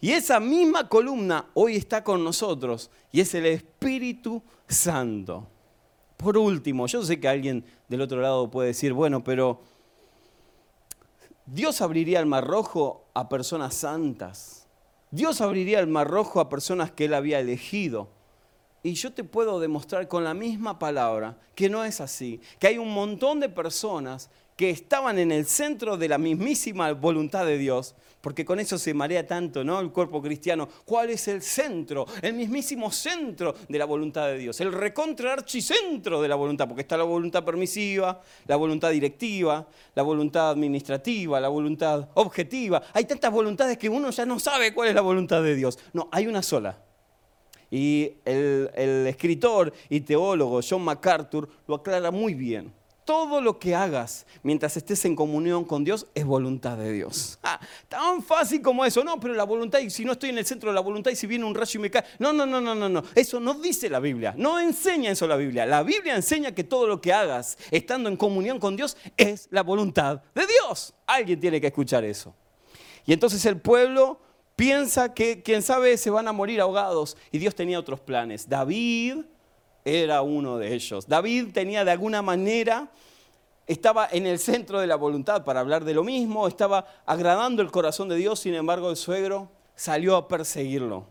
Y 0.00 0.12
esa 0.12 0.38
misma 0.38 0.86
columna 0.86 1.46
hoy 1.54 1.76
está 1.76 2.04
con 2.04 2.22
nosotros 2.22 2.90
y 3.10 3.22
es 3.22 3.34
el 3.34 3.46
Espíritu 3.46 4.42
Santo. 4.68 5.48
Por 6.18 6.36
último, 6.36 6.86
yo 6.86 7.02
sé 7.02 7.18
que 7.18 7.28
alguien 7.28 7.64
del 7.88 8.02
otro 8.02 8.20
lado 8.20 8.50
puede 8.50 8.68
decir, 8.68 8.92
bueno, 8.92 9.24
pero 9.24 9.62
Dios 11.46 11.80
abriría 11.80 12.20
el 12.20 12.26
mar 12.26 12.46
rojo 12.46 13.06
a 13.14 13.26
personas 13.30 13.74
santas. 13.74 14.66
Dios 15.10 15.40
abriría 15.40 15.80
el 15.80 15.86
mar 15.86 16.06
rojo 16.06 16.38
a 16.38 16.50
personas 16.50 16.90
que 16.90 17.06
Él 17.06 17.14
había 17.14 17.40
elegido. 17.40 18.08
Y 18.82 18.92
yo 18.92 19.10
te 19.14 19.24
puedo 19.24 19.58
demostrar 19.58 20.06
con 20.06 20.22
la 20.22 20.34
misma 20.34 20.78
palabra 20.78 21.38
que 21.54 21.70
no 21.70 21.82
es 21.82 22.02
así, 22.02 22.42
que 22.58 22.66
hay 22.66 22.76
un 22.76 22.92
montón 22.92 23.40
de 23.40 23.48
personas 23.48 24.28
que 24.56 24.70
estaban 24.70 25.18
en 25.18 25.32
el 25.32 25.46
centro 25.46 25.96
de 25.96 26.08
la 26.08 26.18
mismísima 26.18 26.92
voluntad 26.92 27.44
de 27.44 27.58
Dios, 27.58 27.94
porque 28.20 28.44
con 28.44 28.60
eso 28.60 28.78
se 28.78 28.94
marea 28.94 29.26
tanto, 29.26 29.64
¿no? 29.64 29.80
El 29.80 29.90
cuerpo 29.90 30.22
cristiano. 30.22 30.68
¿Cuál 30.84 31.10
es 31.10 31.28
el 31.28 31.42
centro? 31.42 32.06
El 32.22 32.34
mismísimo 32.34 32.90
centro 32.90 33.54
de 33.68 33.78
la 33.78 33.84
voluntad 33.84 34.28
de 34.28 34.38
Dios, 34.38 34.60
el 34.60 34.72
recontra 34.72 35.32
archicentro 35.32 36.22
de 36.22 36.28
la 36.28 36.36
voluntad, 36.36 36.68
porque 36.68 36.82
está 36.82 36.96
la 36.96 37.04
voluntad 37.04 37.44
permisiva, 37.44 38.22
la 38.46 38.56
voluntad 38.56 38.90
directiva, 38.90 39.66
la 39.94 40.02
voluntad 40.02 40.50
administrativa, 40.50 41.40
la 41.40 41.48
voluntad 41.48 42.08
objetiva. 42.14 42.82
Hay 42.92 43.04
tantas 43.04 43.32
voluntades 43.32 43.76
que 43.76 43.88
uno 43.88 44.10
ya 44.10 44.24
no 44.24 44.38
sabe 44.38 44.72
cuál 44.72 44.88
es 44.88 44.94
la 44.94 45.02
voluntad 45.02 45.42
de 45.42 45.54
Dios. 45.54 45.78
No, 45.92 46.08
hay 46.12 46.26
una 46.26 46.42
sola. 46.42 46.78
Y 47.70 48.12
el, 48.24 48.70
el 48.74 49.06
escritor 49.08 49.72
y 49.88 50.00
teólogo 50.00 50.60
John 50.66 50.82
MacArthur 50.82 51.48
lo 51.66 51.74
aclara 51.74 52.12
muy 52.12 52.34
bien 52.34 52.72
todo 53.04 53.40
lo 53.40 53.58
que 53.58 53.74
hagas 53.74 54.26
mientras 54.42 54.76
estés 54.76 55.04
en 55.04 55.14
comunión 55.14 55.64
con 55.64 55.84
Dios 55.84 56.06
es 56.14 56.24
voluntad 56.24 56.76
de 56.76 56.92
Dios. 56.92 57.38
Ah, 57.42 57.60
tan 57.88 58.22
fácil 58.22 58.62
como 58.62 58.84
eso. 58.84 59.04
No, 59.04 59.20
pero 59.20 59.34
la 59.34 59.44
voluntad, 59.44 59.80
si 59.88 60.04
no 60.04 60.12
estoy 60.12 60.30
en 60.30 60.38
el 60.38 60.46
centro 60.46 60.70
de 60.70 60.74
la 60.74 60.80
voluntad 60.80 61.10
y 61.10 61.16
si 61.16 61.26
viene 61.26 61.44
un 61.44 61.54
rayo 61.54 61.78
y 61.78 61.82
me 61.82 61.90
cae. 61.90 62.04
No, 62.18 62.32
no, 62.32 62.46
no, 62.46 62.60
no, 62.60 62.74
no, 62.74 62.88
no. 62.88 63.02
Eso 63.14 63.40
no 63.40 63.54
dice 63.54 63.90
la 63.90 64.00
Biblia. 64.00 64.34
No 64.36 64.58
enseña 64.58 65.10
eso 65.10 65.26
la 65.26 65.36
Biblia. 65.36 65.66
La 65.66 65.82
Biblia 65.82 66.16
enseña 66.16 66.52
que 66.52 66.64
todo 66.64 66.86
lo 66.86 67.00
que 67.00 67.12
hagas 67.12 67.58
estando 67.70 68.08
en 68.08 68.16
comunión 68.16 68.58
con 68.58 68.76
Dios 68.76 68.96
es 69.16 69.48
la 69.50 69.62
voluntad 69.62 70.22
de 70.34 70.46
Dios. 70.46 70.94
Alguien 71.06 71.38
tiene 71.38 71.60
que 71.60 71.68
escuchar 71.68 72.04
eso. 72.04 72.34
Y 73.06 73.12
entonces 73.12 73.44
el 73.44 73.60
pueblo 73.60 74.18
piensa 74.56 75.12
que, 75.12 75.42
quién 75.42 75.62
sabe, 75.62 75.96
se 75.96 76.10
van 76.10 76.28
a 76.28 76.32
morir 76.32 76.60
ahogados. 76.60 77.16
Y 77.30 77.38
Dios 77.38 77.54
tenía 77.54 77.78
otros 77.78 78.00
planes. 78.00 78.48
David 78.48 79.24
era 79.84 80.22
uno 80.22 80.58
de 80.58 80.74
ellos. 80.74 81.06
David 81.06 81.52
tenía 81.52 81.84
de 81.84 81.90
alguna 81.90 82.22
manera, 82.22 82.88
estaba 83.66 84.08
en 84.10 84.26
el 84.26 84.38
centro 84.38 84.80
de 84.80 84.86
la 84.86 84.96
voluntad 84.96 85.44
para 85.44 85.60
hablar 85.60 85.84
de 85.84 85.94
lo 85.94 86.04
mismo, 86.04 86.48
estaba 86.48 86.86
agradando 87.06 87.62
el 87.62 87.70
corazón 87.70 88.08
de 88.08 88.16
Dios, 88.16 88.40
sin 88.40 88.54
embargo 88.54 88.90
el 88.90 88.96
suegro 88.96 89.50
salió 89.74 90.16
a 90.16 90.28
perseguirlo. 90.28 91.06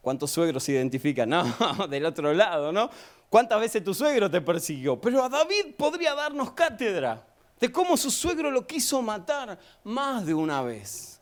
¿Cuántos 0.00 0.30
suegros 0.30 0.62
se 0.62 0.72
identifican? 0.72 1.30
No, 1.30 1.88
del 1.88 2.04
otro 2.06 2.32
lado, 2.32 2.72
¿no? 2.72 2.90
¿Cuántas 3.28 3.60
veces 3.60 3.82
tu 3.82 3.94
suegro 3.94 4.30
te 4.30 4.40
persiguió? 4.40 5.00
Pero 5.00 5.22
a 5.24 5.28
David 5.28 5.74
podría 5.76 6.14
darnos 6.14 6.52
cátedra 6.52 7.26
de 7.58 7.72
cómo 7.72 7.96
su 7.96 8.10
suegro 8.10 8.50
lo 8.50 8.66
quiso 8.66 9.00
matar 9.02 9.58
más 9.82 10.24
de 10.26 10.34
una 10.34 10.62
vez. 10.62 11.13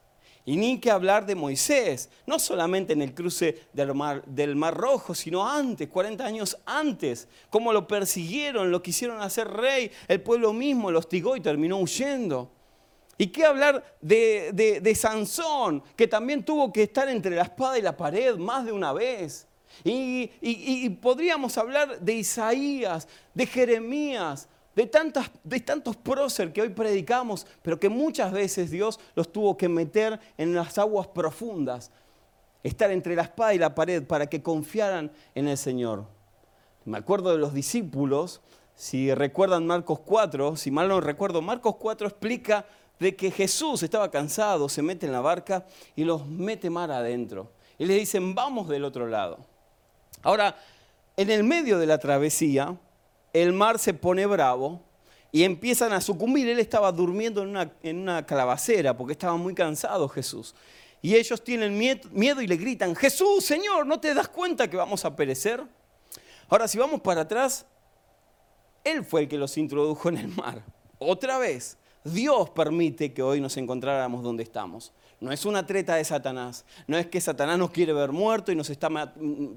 Y 0.45 0.57
ni 0.57 0.81
que 0.81 0.91
hablar 0.91 1.25
de 1.25 1.37
Moisés, 1.37 2.09
no 2.27 2.39
solamente 2.39 2.93
en 2.95 3.03
el 3.03 3.15
cruce 3.15 3.67
del 3.73 3.95
mar, 3.95 4.75
Rojo, 4.75 5.15
sino 5.15 5.49
antes, 5.49 5.89
40 5.89 6.25
años 6.25 6.59
antes, 6.67 7.29
cómo 7.49 7.73
lo 7.73 7.87
persiguieron, 7.87 8.73
lo 8.73 8.83
quisieron 8.83 9.21
hacer 9.21 9.49
rey, 9.49 9.91
el 10.09 10.21
pueblo 10.21 10.53
mismo 10.53 10.91
lo 10.91 10.99
hostigó 10.99 11.37
y 11.37 11.41
terminó 11.41 11.79
huyendo. 11.79 12.51
Y 13.19 13.29
qué 13.29 13.45
hablar 13.45 13.85
de, 14.01 14.81
de, 14.83 14.95
Sansón, 14.97 15.85
que 15.95 16.09
también 16.09 16.45
tuvo 16.45 16.73
que 16.73 16.85
estar 16.85 17.09
entre 17.09 17.37
la 17.37 17.43
espada 17.43 17.79
y 17.79 17.83
la 17.83 17.97
pared 17.97 18.37
más 18.37 18.65
de 18.65 18.73
una 18.73 18.93
vez. 18.93 19.47
y, 19.85 20.29
y 20.41 20.91
podríamos 20.91 21.57
hablar 21.57 22.01
de 22.01 22.15
Isaías, 22.15 23.07
de 23.33 23.47
Jeremías, 23.47 24.49
de, 24.75 24.87
tantas, 24.87 25.31
de 25.45 25.61
tantos 25.61 25.97
prócer 25.97 26.53
que 26.53 26.63
hoy 26.63 26.71
predicamos, 26.71 27.47
pero 27.63 27.79
que 27.79 27.89
muchas 27.89 28.33
veces 28.33 28.71
Dios 28.71 28.99
los 29.15 29.33
tuvo 29.33 29.57
que 29.57 29.69
meter 29.69 30.19
en 30.39 30.55
las 30.55 30.79
aguas 30.79 31.07
profundas, 31.09 31.91
estar 32.63 32.91
entre 32.91 33.15
la 33.15 33.23
espada 33.23 33.55
y 33.55 33.59
la 33.59 33.75
pared 33.75 34.03
para 34.05 34.27
que 34.27 34.43
confiaran 34.43 35.11
en 35.35 35.49
el 35.49 35.59
Señor. 35.59 36.07
Me 36.85 36.99
acuerdo 36.99 37.33
de 37.33 37.39
los 37.39 37.55
discípulos, 37.55 38.41
si 38.75 39.15
recuerdan 39.15 39.67
Marcos 39.67 40.01
4, 40.01 40.57
si 40.57 40.71
mal 40.71 40.89
no 40.89 41.01
recuerdo, 41.01 41.43
Marcos 41.43 41.77
4 41.77 42.09
explica 42.09 42.67
de 42.99 43.15
que 43.15 43.31
Jesús 43.31 43.83
estaba 43.83 44.11
cansado, 44.11 44.69
se 44.69 44.83
mete 44.83 45.07
en 45.07 45.13
la 45.13 45.21
barca 45.21 45.67
y 45.97 46.05
los 46.05 46.27
mete 46.27 46.71
mar 46.71 46.91
adentro. 46.91 47.53
Y 47.79 47.85
le 47.85 47.95
dicen, 47.95 48.35
vamos 48.35 48.69
del 48.69 48.85
otro 48.85 49.07
lado. 49.07 49.39
Ahora, 50.23 50.57
en 51.17 51.31
el 51.31 51.45
medio 51.45 51.79
de 51.79 51.87
la 51.87 51.99
travesía, 51.99 52.77
el 53.33 53.53
mar 53.53 53.79
se 53.79 53.95
pone 53.95 54.27
bravo 54.27 54.81
y 55.31 55.45
empiezan 55.45 55.93
a 55.93 56.01
sucumbir. 56.01 56.49
Él 56.49 56.59
estaba 56.59 56.93
durmiendo 56.93 57.43
en 57.43 57.49
una, 57.49 57.73
en 57.83 57.99
una 58.01 58.27
calabacera 58.27 58.97
porque 58.97 59.13
estaba 59.13 59.37
muy 59.37 59.55
cansado 59.55 60.09
Jesús. 60.09 60.55
y 61.01 61.17
ellos 61.17 61.43
tienen 61.43 61.77
miedo 61.77 62.43
y 62.43 62.47
le 62.47 62.57
gritan, 62.57 62.95
Jesús, 62.95 63.45
Señor, 63.45 63.87
¿no 63.87 63.99
te 63.99 64.15
das 64.15 64.29
cuenta 64.29 64.69
que 64.69 64.77
vamos 64.77 65.05
a 65.05 65.17
perecer? 65.17 65.63
Ahora, 66.49 66.69
si 66.69 66.79
vamos 66.79 67.01
para 67.01 67.23
atrás, 67.23 67.67
Él 68.85 69.05
fue 69.05 69.23
el 69.23 69.29
que 69.29 69.39
los 69.39 69.57
introdujo 69.57 70.09
en 70.11 70.19
el 70.19 70.29
mar. 70.29 70.63
Otra 70.99 71.39
vez, 71.39 71.77
Dios 72.05 72.51
permite 72.51 73.13
que 73.13 73.23
hoy 73.23 73.41
nos 73.41 73.57
encontráramos 73.57 74.23
donde 74.23 74.43
estamos. 74.43 74.93
No 75.23 75.31
es 75.31 75.47
una 75.47 75.65
treta 75.65 75.95
de 75.95 76.05
Satanás. 76.05 76.65
No 76.89 76.99
es 76.99 77.07
que 77.07 77.21
Satanás 77.21 77.57
nos 77.57 77.71
quiere 77.71 77.93
ver 77.93 78.11
muertos 78.11 78.53
y 78.53 78.57
nos 78.57 78.69
está 78.71 78.89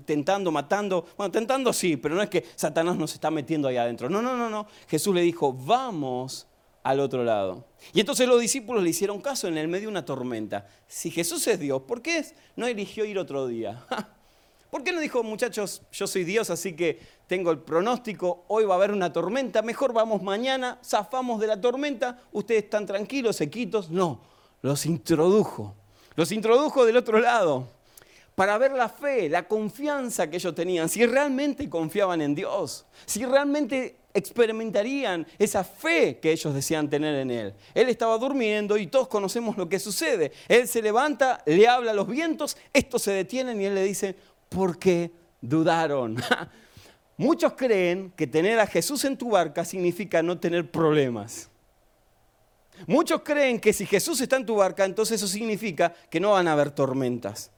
tentando, 0.06 0.52
matando. 0.52 1.08
Bueno, 1.18 1.32
tentando 1.32 1.74
sí, 1.74 1.98
pero 1.98 2.14
no 2.14 2.22
es 2.22 2.30
que 2.30 2.46
Satanás 2.56 2.96
nos 2.96 3.12
está 3.14 3.32
metiendo 3.32 3.68
ahí 3.68 3.78
adentro. 3.78 4.08
No, 4.08 4.22
no, 4.22 4.38
no, 4.38 4.48
no. 4.48 4.68
Jesús 4.88 5.16
le 5.16 5.22
dijo, 5.22 5.52
vamos 5.52 6.46
al 6.84 7.00
otro 7.00 7.24
lado. 7.24 7.66
Y 7.94 8.00
entonces 8.00 8.28
los 8.28 8.40
discípulos 8.40 8.84
le 8.84 8.92
hicieron 8.92 9.20
caso 9.20 9.48
en 9.48 9.58
el 9.58 9.68
medio 9.68 9.86
de 9.86 9.88
una 9.88 10.06
tormenta. 10.06 10.68
Si 10.88 11.10
Jesús 11.10 11.48
es 11.48 11.60
Dios, 11.60 11.82
¿por 11.82 12.04
qué 12.04 12.24
no 12.56 12.68
eligió 12.68 13.04
ir 13.04 13.18
otro 13.18 13.48
día? 13.48 13.84
¿Por 14.70 14.84
qué 14.84 14.92
no 14.92 15.00
dijo, 15.00 15.24
muchachos, 15.24 15.82
yo 15.92 16.06
soy 16.06 16.26
Dios, 16.26 16.52
así 16.52 16.76
que 16.76 17.00
tengo 17.26 17.50
el 17.50 17.58
pronóstico, 17.58 18.46
hoy 18.50 18.66
va 18.66 18.76
a 18.76 18.78
haber 18.78 18.92
una 18.92 19.12
tormenta, 19.12 19.64
mejor 19.64 19.94
vamos 19.94 20.22
mañana, 20.22 20.78
zafamos 20.84 21.40
de 21.40 21.48
la 21.48 21.60
tormenta, 21.60 22.22
ustedes 22.34 22.66
están 22.66 22.86
tranquilos, 22.86 23.38
sequitos? 23.38 23.90
No, 23.90 24.35
los 24.66 24.86
introdujo. 24.86 25.76
Los 26.16 26.32
introdujo 26.32 26.86
del 26.86 26.98
otro 26.98 27.20
lado 27.20 27.68
para 28.34 28.58
ver 28.58 28.72
la 28.72 28.90
fe, 28.90 29.30
la 29.30 29.48
confianza 29.48 30.30
que 30.30 30.38
ellos 30.38 30.56
tenían, 30.56 30.90
si 30.90 31.06
realmente 31.06 31.70
confiaban 31.70 32.22
en 32.22 32.36
Dios, 32.36 32.86
si 33.06 33.24
realmente 33.26 33.96
experimentarían 34.14 35.28
esa 35.38 35.64
fe 35.64 36.20
que 36.20 36.32
ellos 36.32 36.54
decían 36.54 36.90
tener 36.90 37.16
en 37.16 37.32
Él. 37.32 37.54
Él 37.74 37.90
estaba 37.90 38.18
durmiendo 38.18 38.76
y 38.78 38.88
todos 38.88 39.08
conocemos 39.08 39.56
lo 39.56 39.70
que 39.70 39.78
sucede. 39.78 40.32
Él 40.48 40.68
se 40.68 40.82
levanta, 40.82 41.44
le 41.46 41.68
habla 41.68 41.92
a 41.92 41.94
los 41.94 42.08
vientos, 42.08 42.58
estos 42.74 43.04
se 43.04 43.12
detienen 43.12 43.62
y 43.62 43.66
Él 43.66 43.76
le 43.76 43.84
dice, 43.84 44.16
¿por 44.50 44.80
qué 44.80 45.12
dudaron? 45.42 46.18
Muchos 47.18 47.54
creen 47.54 48.12
que 48.16 48.26
tener 48.26 48.60
a 48.60 48.68
Jesús 48.68 49.06
en 49.06 49.16
tu 49.16 49.30
barca 49.30 49.64
significa 49.64 50.24
no 50.24 50.40
tener 50.40 50.70
problemas. 50.70 51.50
Muchos 52.88 53.22
creen 53.22 53.60
que 53.60 53.74
si 53.74 53.86
Jesús 53.86 54.20
está 54.22 54.36
en 54.36 54.46
tu 54.46 54.56
barca, 54.56 54.86
entonces 54.86 55.22
eso 55.22 55.28
significa 55.28 55.94
que 56.10 56.20
no 56.20 56.32
van 56.32 56.48
a 56.48 56.54
haber 56.54 56.72
tormentas. 56.72 57.52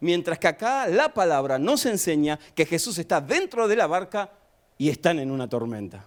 Mientras 0.00 0.38
que 0.38 0.48
acá 0.48 0.86
la 0.86 1.12
palabra 1.12 1.58
nos 1.58 1.86
enseña 1.86 2.38
que 2.54 2.66
Jesús 2.66 2.98
está 2.98 3.20
dentro 3.20 3.66
de 3.68 3.76
la 3.76 3.86
barca 3.86 4.30
y 4.78 4.88
están 4.88 5.18
en 5.18 5.30
una 5.30 5.48
tormenta. 5.48 6.06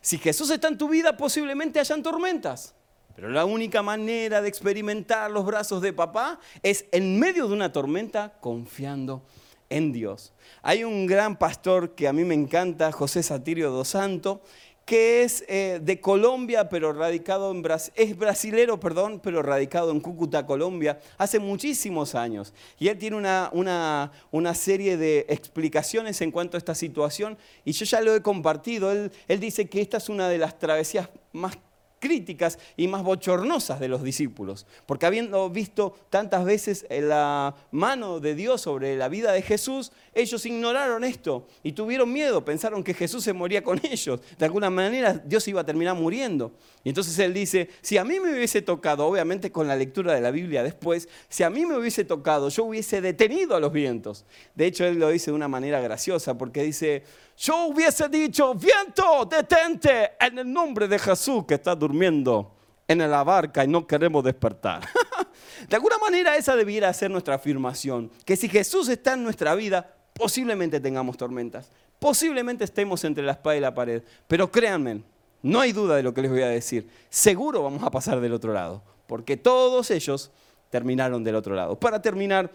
Si 0.00 0.18
Jesús 0.18 0.50
está 0.50 0.68
en 0.68 0.78
tu 0.78 0.88
vida, 0.88 1.16
posiblemente 1.16 1.80
hayan 1.80 2.02
tormentas. 2.02 2.74
Pero 3.14 3.30
la 3.30 3.44
única 3.44 3.82
manera 3.82 4.40
de 4.40 4.48
experimentar 4.48 5.30
los 5.30 5.44
brazos 5.44 5.82
de 5.82 5.92
papá 5.92 6.38
es 6.62 6.84
en 6.92 7.18
medio 7.18 7.48
de 7.48 7.54
una 7.54 7.72
tormenta 7.72 8.34
confiando 8.40 9.24
en 9.70 9.92
Dios. 9.92 10.32
Hay 10.62 10.84
un 10.84 11.06
gran 11.06 11.36
pastor 11.36 11.94
que 11.94 12.06
a 12.06 12.12
mí 12.12 12.24
me 12.24 12.34
encanta, 12.34 12.92
José 12.92 13.22
Satirio 13.22 13.70
dos 13.70 13.88
Santo, 13.88 14.42
que 14.88 15.22
es 15.22 15.44
eh, 15.48 15.80
de 15.82 16.00
Colombia, 16.00 16.70
pero 16.70 16.94
radicado 16.94 17.50
en 17.50 17.60
Brasil, 17.60 17.92
es 17.94 18.16
brasilero, 18.16 18.80
perdón, 18.80 19.20
pero 19.22 19.42
radicado 19.42 19.90
en 19.90 20.00
Cúcuta, 20.00 20.46
Colombia, 20.46 20.98
hace 21.18 21.38
muchísimos 21.38 22.14
años. 22.14 22.54
Y 22.78 22.88
él 22.88 22.96
tiene 22.96 23.18
una, 23.18 23.50
una, 23.52 24.12
una, 24.30 24.54
serie 24.54 24.96
de 24.96 25.26
explicaciones 25.28 26.22
en 26.22 26.30
cuanto 26.30 26.56
a 26.56 26.58
esta 26.58 26.74
situación, 26.74 27.36
y 27.66 27.72
yo 27.72 27.84
ya 27.84 28.00
lo 28.00 28.16
he 28.16 28.22
compartido. 28.22 28.90
Él, 28.90 29.12
él 29.28 29.40
dice 29.40 29.68
que 29.68 29.82
esta 29.82 29.98
es 29.98 30.08
una 30.08 30.26
de 30.26 30.38
las 30.38 30.58
travesías 30.58 31.10
más 31.32 31.58
críticas 31.98 32.58
y 32.76 32.88
más 32.88 33.02
bochornosas 33.02 33.80
de 33.80 33.88
los 33.88 34.02
discípulos, 34.02 34.66
porque 34.86 35.06
habiendo 35.06 35.48
visto 35.50 35.94
tantas 36.10 36.44
veces 36.44 36.86
la 36.90 37.54
mano 37.70 38.20
de 38.20 38.34
Dios 38.34 38.60
sobre 38.60 38.96
la 38.96 39.08
vida 39.08 39.32
de 39.32 39.42
Jesús, 39.42 39.92
ellos 40.14 40.44
ignoraron 40.46 41.04
esto 41.04 41.46
y 41.62 41.72
tuvieron 41.72 42.12
miedo, 42.12 42.44
pensaron 42.44 42.82
que 42.82 42.94
Jesús 42.94 43.24
se 43.24 43.32
moría 43.32 43.62
con 43.62 43.80
ellos, 43.84 44.20
de 44.38 44.44
alguna 44.44 44.70
manera 44.70 45.14
Dios 45.14 45.46
iba 45.48 45.60
a 45.60 45.66
terminar 45.66 45.94
muriendo. 45.94 46.52
Y 46.84 46.90
entonces 46.90 47.18
él 47.18 47.34
dice, 47.34 47.68
si 47.82 47.98
a 47.98 48.04
mí 48.04 48.20
me 48.20 48.32
hubiese 48.32 48.62
tocado, 48.62 49.06
obviamente 49.06 49.52
con 49.52 49.68
la 49.68 49.76
lectura 49.76 50.14
de 50.14 50.20
la 50.20 50.30
Biblia 50.30 50.62
después, 50.62 51.08
si 51.28 51.42
a 51.42 51.50
mí 51.50 51.66
me 51.66 51.76
hubiese 51.76 52.04
tocado, 52.04 52.48
yo 52.48 52.64
hubiese 52.64 53.00
detenido 53.00 53.56
a 53.56 53.60
los 53.60 53.72
vientos. 53.72 54.24
De 54.54 54.66
hecho, 54.66 54.84
él 54.84 54.98
lo 54.98 55.08
dice 55.10 55.30
de 55.30 55.36
una 55.36 55.48
manera 55.48 55.80
graciosa, 55.80 56.38
porque 56.38 56.62
dice, 56.62 57.02
yo 57.38 57.66
hubiese 57.66 58.08
dicho, 58.08 58.52
viento, 58.54 59.24
detente 59.24 60.10
en 60.18 60.38
el 60.38 60.52
nombre 60.52 60.88
de 60.88 60.98
Jesús 60.98 61.44
que 61.46 61.54
está 61.54 61.74
durmiendo 61.74 62.52
en 62.88 62.98
la 62.98 63.22
barca 63.22 63.62
y 63.62 63.68
no 63.68 63.86
queremos 63.86 64.24
despertar. 64.24 64.88
de 65.68 65.76
alguna 65.76 65.98
manera 65.98 66.36
esa 66.36 66.56
debiera 66.56 66.92
ser 66.92 67.12
nuestra 67.12 67.36
afirmación, 67.36 68.10
que 68.24 68.36
si 68.36 68.48
Jesús 68.48 68.88
está 68.88 69.12
en 69.12 69.22
nuestra 69.22 69.54
vida, 69.54 69.94
posiblemente 70.14 70.80
tengamos 70.80 71.16
tormentas, 71.16 71.70
posiblemente 72.00 72.64
estemos 72.64 73.04
entre 73.04 73.22
la 73.22 73.32
espada 73.32 73.56
y 73.56 73.60
la 73.60 73.72
pared, 73.72 74.02
pero 74.26 74.50
créanme, 74.50 75.04
no 75.40 75.60
hay 75.60 75.70
duda 75.70 75.94
de 75.94 76.02
lo 76.02 76.12
que 76.12 76.22
les 76.22 76.32
voy 76.32 76.42
a 76.42 76.48
decir, 76.48 76.88
seguro 77.08 77.62
vamos 77.62 77.84
a 77.84 77.90
pasar 77.92 78.20
del 78.20 78.32
otro 78.32 78.52
lado, 78.52 78.82
porque 79.06 79.36
todos 79.36 79.92
ellos 79.92 80.32
terminaron 80.70 81.22
del 81.22 81.36
otro 81.36 81.54
lado. 81.54 81.78
Para 81.78 82.02
terminar, 82.02 82.50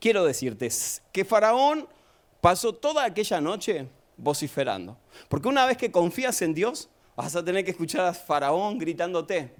quiero 0.00 0.24
decirte 0.24 0.70
que 1.12 1.26
Faraón 1.26 1.86
pasó 2.40 2.74
toda 2.74 3.04
aquella 3.04 3.40
noche 3.42 3.86
vociferando. 4.18 4.98
Porque 5.28 5.48
una 5.48 5.64
vez 5.64 5.78
que 5.78 5.90
confías 5.90 6.42
en 6.42 6.52
Dios, 6.52 6.90
vas 7.16 7.34
a 7.34 7.44
tener 7.44 7.64
que 7.64 7.70
escuchar 7.70 8.04
a 8.04 8.12
Faraón 8.12 8.78
gritándote. 8.78 9.54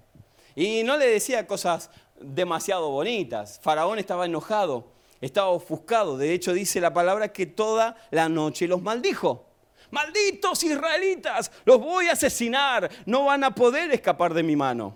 Y 0.54 0.82
no 0.82 0.98
le 0.98 1.06
decía 1.06 1.46
cosas 1.46 1.88
demasiado 2.20 2.90
bonitas. 2.90 3.60
Faraón 3.62 3.98
estaba 3.98 4.26
enojado, 4.26 4.92
estaba 5.20 5.48
ofuscado. 5.48 6.18
De 6.18 6.34
hecho, 6.34 6.52
dice 6.52 6.80
la 6.80 6.92
palabra 6.92 7.32
que 7.32 7.46
toda 7.46 7.96
la 8.10 8.28
noche 8.28 8.68
los 8.68 8.82
maldijo. 8.82 9.46
Malditos 9.90 10.62
israelitas, 10.64 11.50
los 11.64 11.80
voy 11.80 12.08
a 12.08 12.12
asesinar, 12.12 12.90
no 13.06 13.24
van 13.24 13.42
a 13.42 13.54
poder 13.54 13.90
escapar 13.90 14.34
de 14.34 14.42
mi 14.42 14.54
mano. 14.54 14.94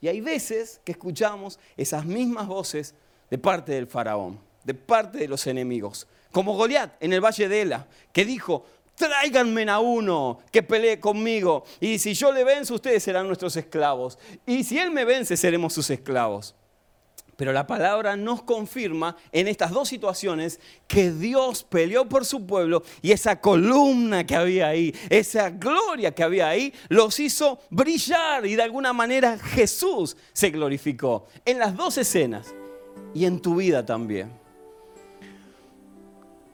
Y 0.00 0.08
hay 0.08 0.20
veces 0.22 0.80
que 0.82 0.92
escuchamos 0.92 1.58
esas 1.76 2.06
mismas 2.06 2.46
voces 2.46 2.94
de 3.28 3.36
parte 3.36 3.72
del 3.72 3.86
faraón, 3.86 4.40
de 4.64 4.72
parte 4.72 5.18
de 5.18 5.28
los 5.28 5.46
enemigos. 5.46 6.06
Como 6.32 6.54
Goliat 6.54 6.92
en 7.00 7.12
el 7.12 7.20
valle 7.20 7.48
de 7.48 7.62
Ela, 7.62 7.86
que 8.12 8.24
dijo, 8.24 8.64
tráiganme 9.08 9.68
a 9.70 9.80
uno 9.80 10.40
que 10.52 10.62
pelee 10.62 11.00
conmigo. 11.00 11.64
Y 11.80 11.98
si 11.98 12.14
yo 12.14 12.32
le 12.32 12.44
venzo, 12.44 12.74
ustedes 12.74 13.02
serán 13.02 13.26
nuestros 13.26 13.56
esclavos. 13.56 14.18
Y 14.46 14.62
si 14.64 14.78
él 14.78 14.90
me 14.90 15.04
vence, 15.04 15.36
seremos 15.36 15.72
sus 15.72 15.88
esclavos. 15.90 16.54
Pero 17.36 17.54
la 17.54 17.66
palabra 17.66 18.16
nos 18.16 18.42
confirma 18.42 19.16
en 19.32 19.48
estas 19.48 19.70
dos 19.70 19.88
situaciones 19.88 20.60
que 20.86 21.10
Dios 21.10 21.64
peleó 21.64 22.06
por 22.06 22.26
su 22.26 22.46
pueblo 22.46 22.82
y 23.00 23.12
esa 23.12 23.40
columna 23.40 24.26
que 24.26 24.36
había 24.36 24.68
ahí, 24.68 24.94
esa 25.08 25.48
gloria 25.48 26.14
que 26.14 26.22
había 26.22 26.50
ahí, 26.50 26.74
los 26.90 27.18
hizo 27.18 27.60
brillar 27.70 28.44
y 28.44 28.56
de 28.56 28.62
alguna 28.62 28.92
manera 28.92 29.38
Jesús 29.38 30.18
se 30.34 30.50
glorificó 30.50 31.28
en 31.46 31.58
las 31.58 31.74
dos 31.74 31.96
escenas 31.96 32.54
y 33.14 33.24
en 33.24 33.40
tu 33.40 33.56
vida 33.56 33.86
también. 33.86 34.39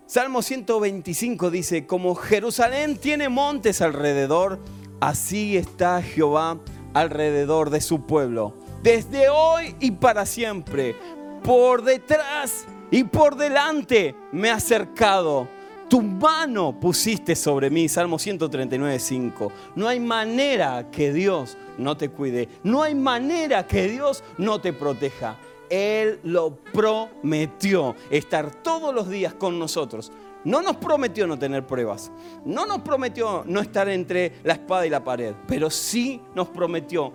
Salmo 0.07 0.41
125 0.41 1.51
dice, 1.51 1.85
como 1.85 2.15
Jerusalén 2.15 2.97
tiene 2.97 3.29
montes 3.29 3.83
alrededor, 3.83 4.61
así 5.01 5.57
está 5.57 6.01
Jehová 6.01 6.59
alrededor 6.95 7.71
de 7.71 7.81
su 7.81 8.07
pueblo, 8.07 8.55
desde 8.85 9.29
hoy 9.29 9.75
y 9.81 9.91
para 9.91 10.25
siempre, 10.25 10.95
por 11.43 11.83
detrás 11.83 12.67
y 12.93 13.03
por 13.03 13.35
delante 13.35 14.15
me 14.31 14.51
ha 14.51 14.55
acercado. 14.55 15.49
Tu 15.89 16.01
mano 16.01 16.79
pusiste 16.79 17.35
sobre 17.35 17.69
mí, 17.69 17.89
Salmo 17.89 18.21
139, 18.21 19.01
5. 19.01 19.53
No 19.75 19.89
hay 19.89 19.99
manera 19.99 20.89
que 20.93 21.13
Dios 21.13 21.57
no 21.79 21.97
te 21.97 22.11
cuide, 22.11 22.49
no 22.63 22.85
hay 22.85 22.95
manera 22.95 23.67
que 23.67 23.89
Dios 23.89 24.23
no 24.39 24.61
te 24.61 24.73
proteja. 24.73 25.37
Él 25.71 26.21
lo 26.23 26.57
prometió, 26.73 27.95
estar 28.11 28.51
todos 28.63 28.95
los 28.95 29.09
días 29.09 29.35
con 29.35 29.59
nosotros. 29.59 30.13
No 30.45 30.63
nos 30.63 30.77
prometió 30.77 31.27
no 31.27 31.39
tener 31.39 31.67
pruebas, 31.67 32.13
no 32.45 32.67
nos 32.67 32.81
prometió 32.83 33.43
no 33.47 33.61
estar 33.61 33.89
entre 33.89 34.35
la 34.45 34.53
espada 34.53 34.87
y 34.87 34.91
la 34.91 35.03
pared, 35.03 35.35
pero 35.49 35.71
sí 35.71 36.21
nos 36.37 36.49
prometió 36.49 37.13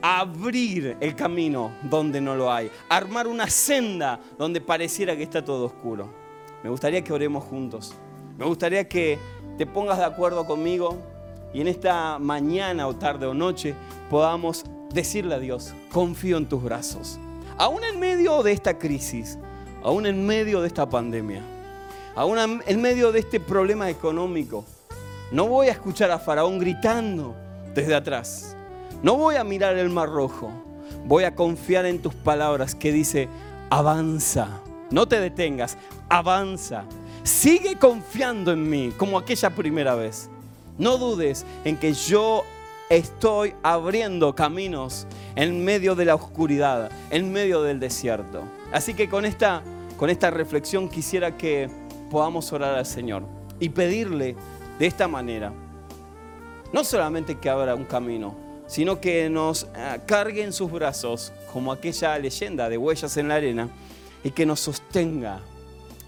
abrir 0.00 0.96
el 1.00 1.16
camino 1.16 1.72
donde 1.82 2.20
no 2.20 2.36
lo 2.36 2.52
hay, 2.52 2.70
armar 2.88 3.26
una 3.26 3.50
senda 3.50 4.20
donde 4.38 4.60
pareciera 4.60 5.16
que 5.16 5.24
está 5.24 5.44
todo 5.44 5.66
oscuro. 5.66 6.08
Me 6.62 6.70
gustaría 6.70 7.02
que 7.02 7.12
oremos 7.12 7.42
juntos, 7.42 7.92
me 8.38 8.46
gustaría 8.46 8.88
que 8.88 9.18
te 9.58 9.66
pongas 9.66 9.98
de 9.98 10.04
acuerdo 10.04 10.46
conmigo 10.46 10.96
y 11.52 11.62
en 11.62 11.66
esta 11.66 12.20
mañana 12.20 12.86
o 12.86 12.94
tarde 12.94 13.26
o 13.26 13.34
noche 13.34 13.74
podamos 14.08 14.64
decirle 14.92 15.34
a 15.34 15.38
Dios, 15.40 15.74
confío 15.90 16.36
en 16.36 16.48
tus 16.48 16.62
brazos 16.62 17.18
aún 17.60 17.84
en 17.84 18.00
medio 18.00 18.42
de 18.42 18.52
esta 18.52 18.78
crisis, 18.78 19.38
aún 19.82 20.06
en 20.06 20.24
medio 20.24 20.62
de 20.62 20.66
esta 20.66 20.88
pandemia, 20.88 21.42
aún 22.16 22.38
en 22.66 22.80
medio 22.80 23.12
de 23.12 23.18
este 23.18 23.38
problema 23.38 23.90
económico, 23.90 24.64
no 25.30 25.46
voy 25.46 25.68
a 25.68 25.72
escuchar 25.72 26.10
a 26.10 26.18
Faraón 26.18 26.58
gritando 26.58 27.36
desde 27.74 27.94
atrás. 27.94 28.56
No 29.02 29.16
voy 29.16 29.36
a 29.36 29.44
mirar 29.44 29.76
el 29.76 29.90
mar 29.90 30.08
rojo. 30.08 30.50
Voy 31.04 31.24
a 31.24 31.34
confiar 31.34 31.84
en 31.84 32.00
tus 32.00 32.14
palabras 32.14 32.74
que 32.74 32.92
dice, 32.92 33.28
avanza, 33.68 34.62
no 34.90 35.06
te 35.06 35.20
detengas, 35.20 35.76
avanza. 36.08 36.84
Sigue 37.24 37.76
confiando 37.76 38.52
en 38.52 38.70
mí 38.70 38.90
como 38.96 39.18
aquella 39.18 39.50
primera 39.50 39.94
vez. 39.94 40.30
No 40.78 40.96
dudes 40.96 41.44
en 41.66 41.76
que 41.76 41.92
yo 41.92 42.42
estoy 42.90 43.54
abriendo 43.62 44.34
caminos 44.34 45.06
en 45.36 45.64
medio 45.64 45.94
de 45.94 46.04
la 46.04 46.16
oscuridad, 46.16 46.90
en 47.10 47.32
medio 47.32 47.62
del 47.62 47.78
desierto. 47.78 48.42
Así 48.72 48.94
que 48.94 49.08
con 49.08 49.24
esta, 49.24 49.62
con 49.96 50.10
esta 50.10 50.30
reflexión 50.30 50.88
quisiera 50.88 51.36
que 51.36 51.70
podamos 52.10 52.52
orar 52.52 52.74
al 52.74 52.86
Señor 52.86 53.22
y 53.60 53.68
pedirle 53.68 54.34
de 54.80 54.86
esta 54.86 55.06
manera, 55.06 55.52
no 56.72 56.82
solamente 56.82 57.38
que 57.38 57.48
abra 57.48 57.76
un 57.76 57.84
camino, 57.84 58.34
sino 58.66 59.00
que 59.00 59.30
nos 59.30 59.68
eh, 59.76 60.00
cargue 60.06 60.42
en 60.42 60.52
sus 60.52 60.70
brazos 60.70 61.32
como 61.52 61.70
aquella 61.70 62.18
leyenda 62.18 62.68
de 62.68 62.76
huellas 62.76 63.16
en 63.16 63.28
la 63.28 63.36
arena 63.36 63.68
y 64.24 64.32
que 64.32 64.46
nos 64.46 64.58
sostenga, 64.58 65.40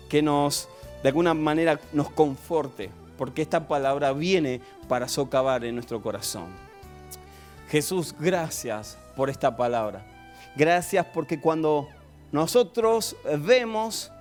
que 0.09 0.21
nos 0.21 0.68
de 1.05 1.11
alguna 1.11 1.33
manera 1.33 1.79
nos 1.92 2.11
conforte, 2.11 2.90
porque 3.16 3.42
esta 3.42 3.68
palabra 3.68 4.12
viene 4.12 4.61
para 4.88 5.07
socavar 5.07 5.64
en 5.64 5.77
nuestro 5.77 6.03
corazón. 6.03 6.72
Jesús, 7.73 8.15
gracias 8.21 8.99
por 9.17 9.31
esta 9.31 9.57
palabra. 9.57 10.05
Gracias 10.55 11.07
porque 11.07 11.41
cuando 11.41 11.89
nosotros 12.31 13.17
vemos 13.39 14.13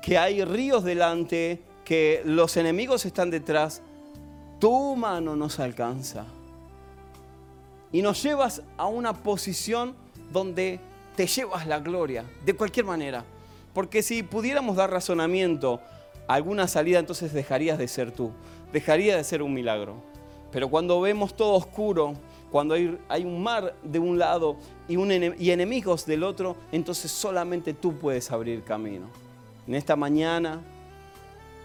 que 0.00 0.16
hay 0.16 0.42
ríos 0.42 0.84
delante, 0.84 1.60
que 1.84 2.22
los 2.24 2.56
enemigos 2.56 3.04
están 3.04 3.28
detrás, 3.28 3.82
tu 4.58 4.96
mano 4.96 5.36
nos 5.36 5.60
alcanza. 5.60 6.24
Y 7.92 8.00
nos 8.00 8.22
llevas 8.22 8.62
a 8.78 8.86
una 8.86 9.12
posición 9.12 9.94
donde 10.32 10.80
te 11.14 11.26
llevas 11.26 11.66
la 11.66 11.80
gloria, 11.80 12.24
de 12.46 12.56
cualquier 12.56 12.86
manera. 12.86 13.22
Porque 13.74 14.02
si 14.02 14.22
pudiéramos 14.22 14.76
dar 14.76 14.90
razonamiento 14.90 15.78
a 16.26 16.32
alguna 16.32 16.66
salida, 16.68 17.00
entonces 17.00 17.34
dejarías 17.34 17.76
de 17.76 17.86
ser 17.86 18.12
tú, 18.12 18.30
dejaría 18.72 19.14
de 19.14 19.24
ser 19.24 19.42
un 19.42 19.52
milagro. 19.52 19.96
Pero 20.50 20.70
cuando 20.70 21.02
vemos 21.02 21.36
todo 21.36 21.52
oscuro, 21.52 22.14
cuando 22.54 22.76
hay, 23.08 23.24
un 23.24 23.42
mar 23.42 23.74
de 23.82 23.98
un 23.98 24.16
lado 24.16 24.54
y, 24.86 24.94
y 24.94 25.50
enemigos 25.50 26.06
del 26.06 26.22
otro, 26.22 26.54
entonces 26.70 27.10
solamente 27.10 27.74
tú 27.74 27.98
puedes 27.98 28.30
abrir 28.30 28.62
camino. 28.62 29.06
En 29.66 29.74
esta 29.74 29.96
mañana 29.96 30.60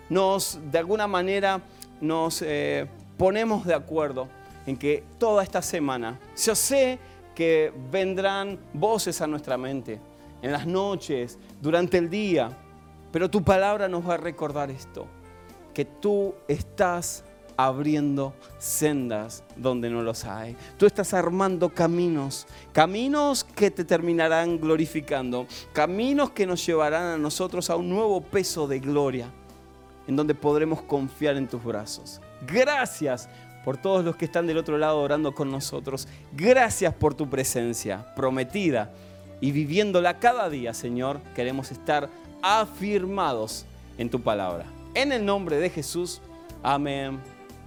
nos, 0.09 0.57
de 0.71 0.79
alguna 0.79 1.05
manera, 1.05 1.61
nos 2.01 2.41
eh, 2.41 2.87
ponemos 3.19 3.67
de 3.67 3.75
acuerdo 3.75 4.29
en 4.65 4.77
que 4.77 5.03
toda 5.19 5.43
esta 5.43 5.61
semana, 5.61 6.19
yo 6.35 6.55
sé 6.55 6.97
que 7.35 7.71
vendrán 7.91 8.57
voces 8.73 9.21
a 9.21 9.27
nuestra 9.27 9.59
mente, 9.59 9.99
en 10.41 10.51
las 10.51 10.65
noches, 10.65 11.37
durante 11.61 11.99
el 11.99 12.09
día, 12.09 12.49
pero 13.11 13.29
tu 13.29 13.43
palabra 13.43 13.87
nos 13.87 14.09
va 14.09 14.15
a 14.15 14.17
recordar 14.17 14.71
esto, 14.71 15.05
que 15.71 15.85
tú 15.85 16.33
estás 16.47 17.25
abriendo 17.59 18.33
sendas 18.57 19.43
donde 19.57 19.89
no 19.89 20.01
los 20.01 20.23
hay. 20.23 20.55
Tú 20.77 20.85
estás 20.85 21.13
armando 21.13 21.67
caminos, 21.67 22.47
caminos 22.71 23.43
que 23.43 23.69
te 23.69 23.83
terminarán 23.83 24.61
glorificando, 24.61 25.45
caminos 25.73 26.29
que 26.29 26.47
nos 26.47 26.65
llevarán 26.65 27.03
a 27.03 27.17
nosotros 27.17 27.69
a 27.69 27.75
un 27.75 27.89
nuevo 27.89 28.21
peso 28.21 28.65
de 28.65 28.79
gloria 28.79 29.27
en 30.07 30.15
donde 30.15 30.35
podremos 30.35 30.81
confiar 30.83 31.35
en 31.35 31.49
tus 31.49 31.61
brazos. 31.61 32.21
Gracias 32.47 33.27
por 33.65 33.75
todos 33.75 34.05
los 34.05 34.15
que 34.15 34.23
están 34.23 34.47
del 34.47 34.57
otro 34.57 34.77
lado 34.77 35.01
orando 35.01 35.35
con 35.35 35.51
nosotros. 35.51 36.07
Gracias 36.31 36.93
por 36.93 37.13
tu 37.13 37.29
presencia 37.29 38.15
prometida 38.15 38.93
y 39.41 39.51
viviéndola 39.51 40.17
cada 40.17 40.49
día, 40.49 40.73
Señor. 40.73 41.19
Queremos 41.35 41.73
estar 41.73 42.09
afirmados 42.41 43.65
en 43.97 44.09
tu 44.09 44.21
palabra. 44.21 44.63
En 44.93 45.11
el 45.11 45.25
nombre 45.25 45.57
de 45.57 45.69
Jesús, 45.69 46.21
amén 46.63 47.19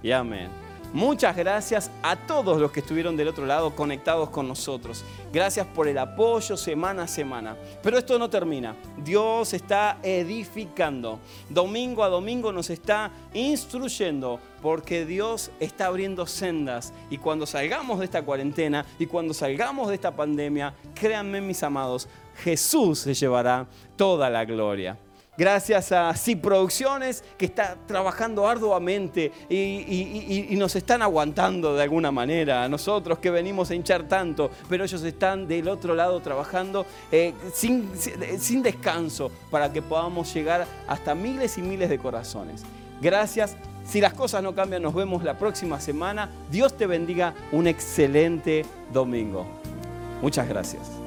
y 0.03 0.11
amén. 0.11 0.63
Muchas 0.93 1.35
gracias 1.35 1.89
a 2.03 2.15
todos 2.15 2.61
los 2.61 2.71
que 2.71 2.81
estuvieron 2.81 3.17
del 3.17 3.27
otro 3.27 3.47
lado 3.47 3.75
conectados 3.75 4.29
con 4.29 4.47
nosotros. 4.47 5.03
Gracias 5.31 5.65
por 5.65 5.87
el 5.87 5.97
apoyo 5.97 6.55
semana 6.55 7.03
a 7.03 7.07
semana. 7.07 7.57
Pero 7.81 7.97
esto 7.97 8.19
no 8.19 8.29
termina. 8.29 8.75
Dios 9.03 9.55
está 9.55 9.97
edificando. 10.03 11.17
Domingo 11.49 12.03
a 12.03 12.09
domingo 12.09 12.51
nos 12.51 12.69
está 12.69 13.09
instruyendo 13.33 14.39
porque 14.61 15.03
Dios 15.03 15.49
está 15.59 15.87
abriendo 15.87 16.27
sendas. 16.27 16.93
Y 17.09 17.17
cuando 17.17 17.47
salgamos 17.47 17.97
de 17.97 18.05
esta 18.05 18.21
cuarentena 18.21 18.85
y 18.99 19.07
cuando 19.07 19.33
salgamos 19.33 19.87
de 19.87 19.95
esta 19.95 20.15
pandemia, 20.15 20.75
créanme 20.93 21.41
mis 21.41 21.63
amados, 21.63 22.07
Jesús 22.43 22.99
se 22.99 23.15
llevará 23.15 23.65
toda 23.95 24.29
la 24.29 24.45
gloria. 24.45 24.95
Gracias 25.37 25.91
a 25.91 26.13
CIP 26.13 26.41
Producciones 26.41 27.23
que 27.37 27.45
está 27.45 27.75
trabajando 27.87 28.47
arduamente 28.47 29.31
y, 29.49 30.55
nos 30.57 30.75
están 30.75 31.01
aguantando 31.01 31.75
de 31.75 31.83
alguna 31.83 32.11
manera. 32.11 32.63
A 32.63 32.69
nosotros 32.69 33.19
que 33.19 33.31
venimos 33.31 33.71
a 33.71 33.75
hinchar 33.75 34.07
tanto, 34.07 34.51
pero 34.69 34.83
ellos 34.83 35.01
están 35.03 35.47
del 35.47 35.67
otro 35.67 35.95
lado 35.95 36.19
trabajando 36.21 36.85
eh, 37.11 37.33
sin 37.53 38.63
descanso 38.63 39.31
para 39.49 39.73
que 39.73 39.81
podamos 39.81 40.33
llegar 40.33 40.67
hasta 40.87 41.15
miles 41.15 41.57
y 41.57 41.61
miles 41.61 41.89
de 41.89 41.97
corazones. 41.97 42.63
Gracias. 43.01 43.57
Si 43.85 43.99
las 43.99 44.13
cosas 44.13 44.41
no 44.41 44.55
cambian, 44.55 44.81
nos 44.81 44.93
vemos 44.93 45.23
la 45.23 45.37
próxima 45.37 45.79
semana. 45.79 46.29
Dios 46.49 46.77
te 46.77 46.87
bendiga. 46.87 47.33
Un 47.51 47.67
excelente 47.67 48.65
domingo. 48.93 49.45
Muchas 50.21 50.47
gracias. 50.47 51.02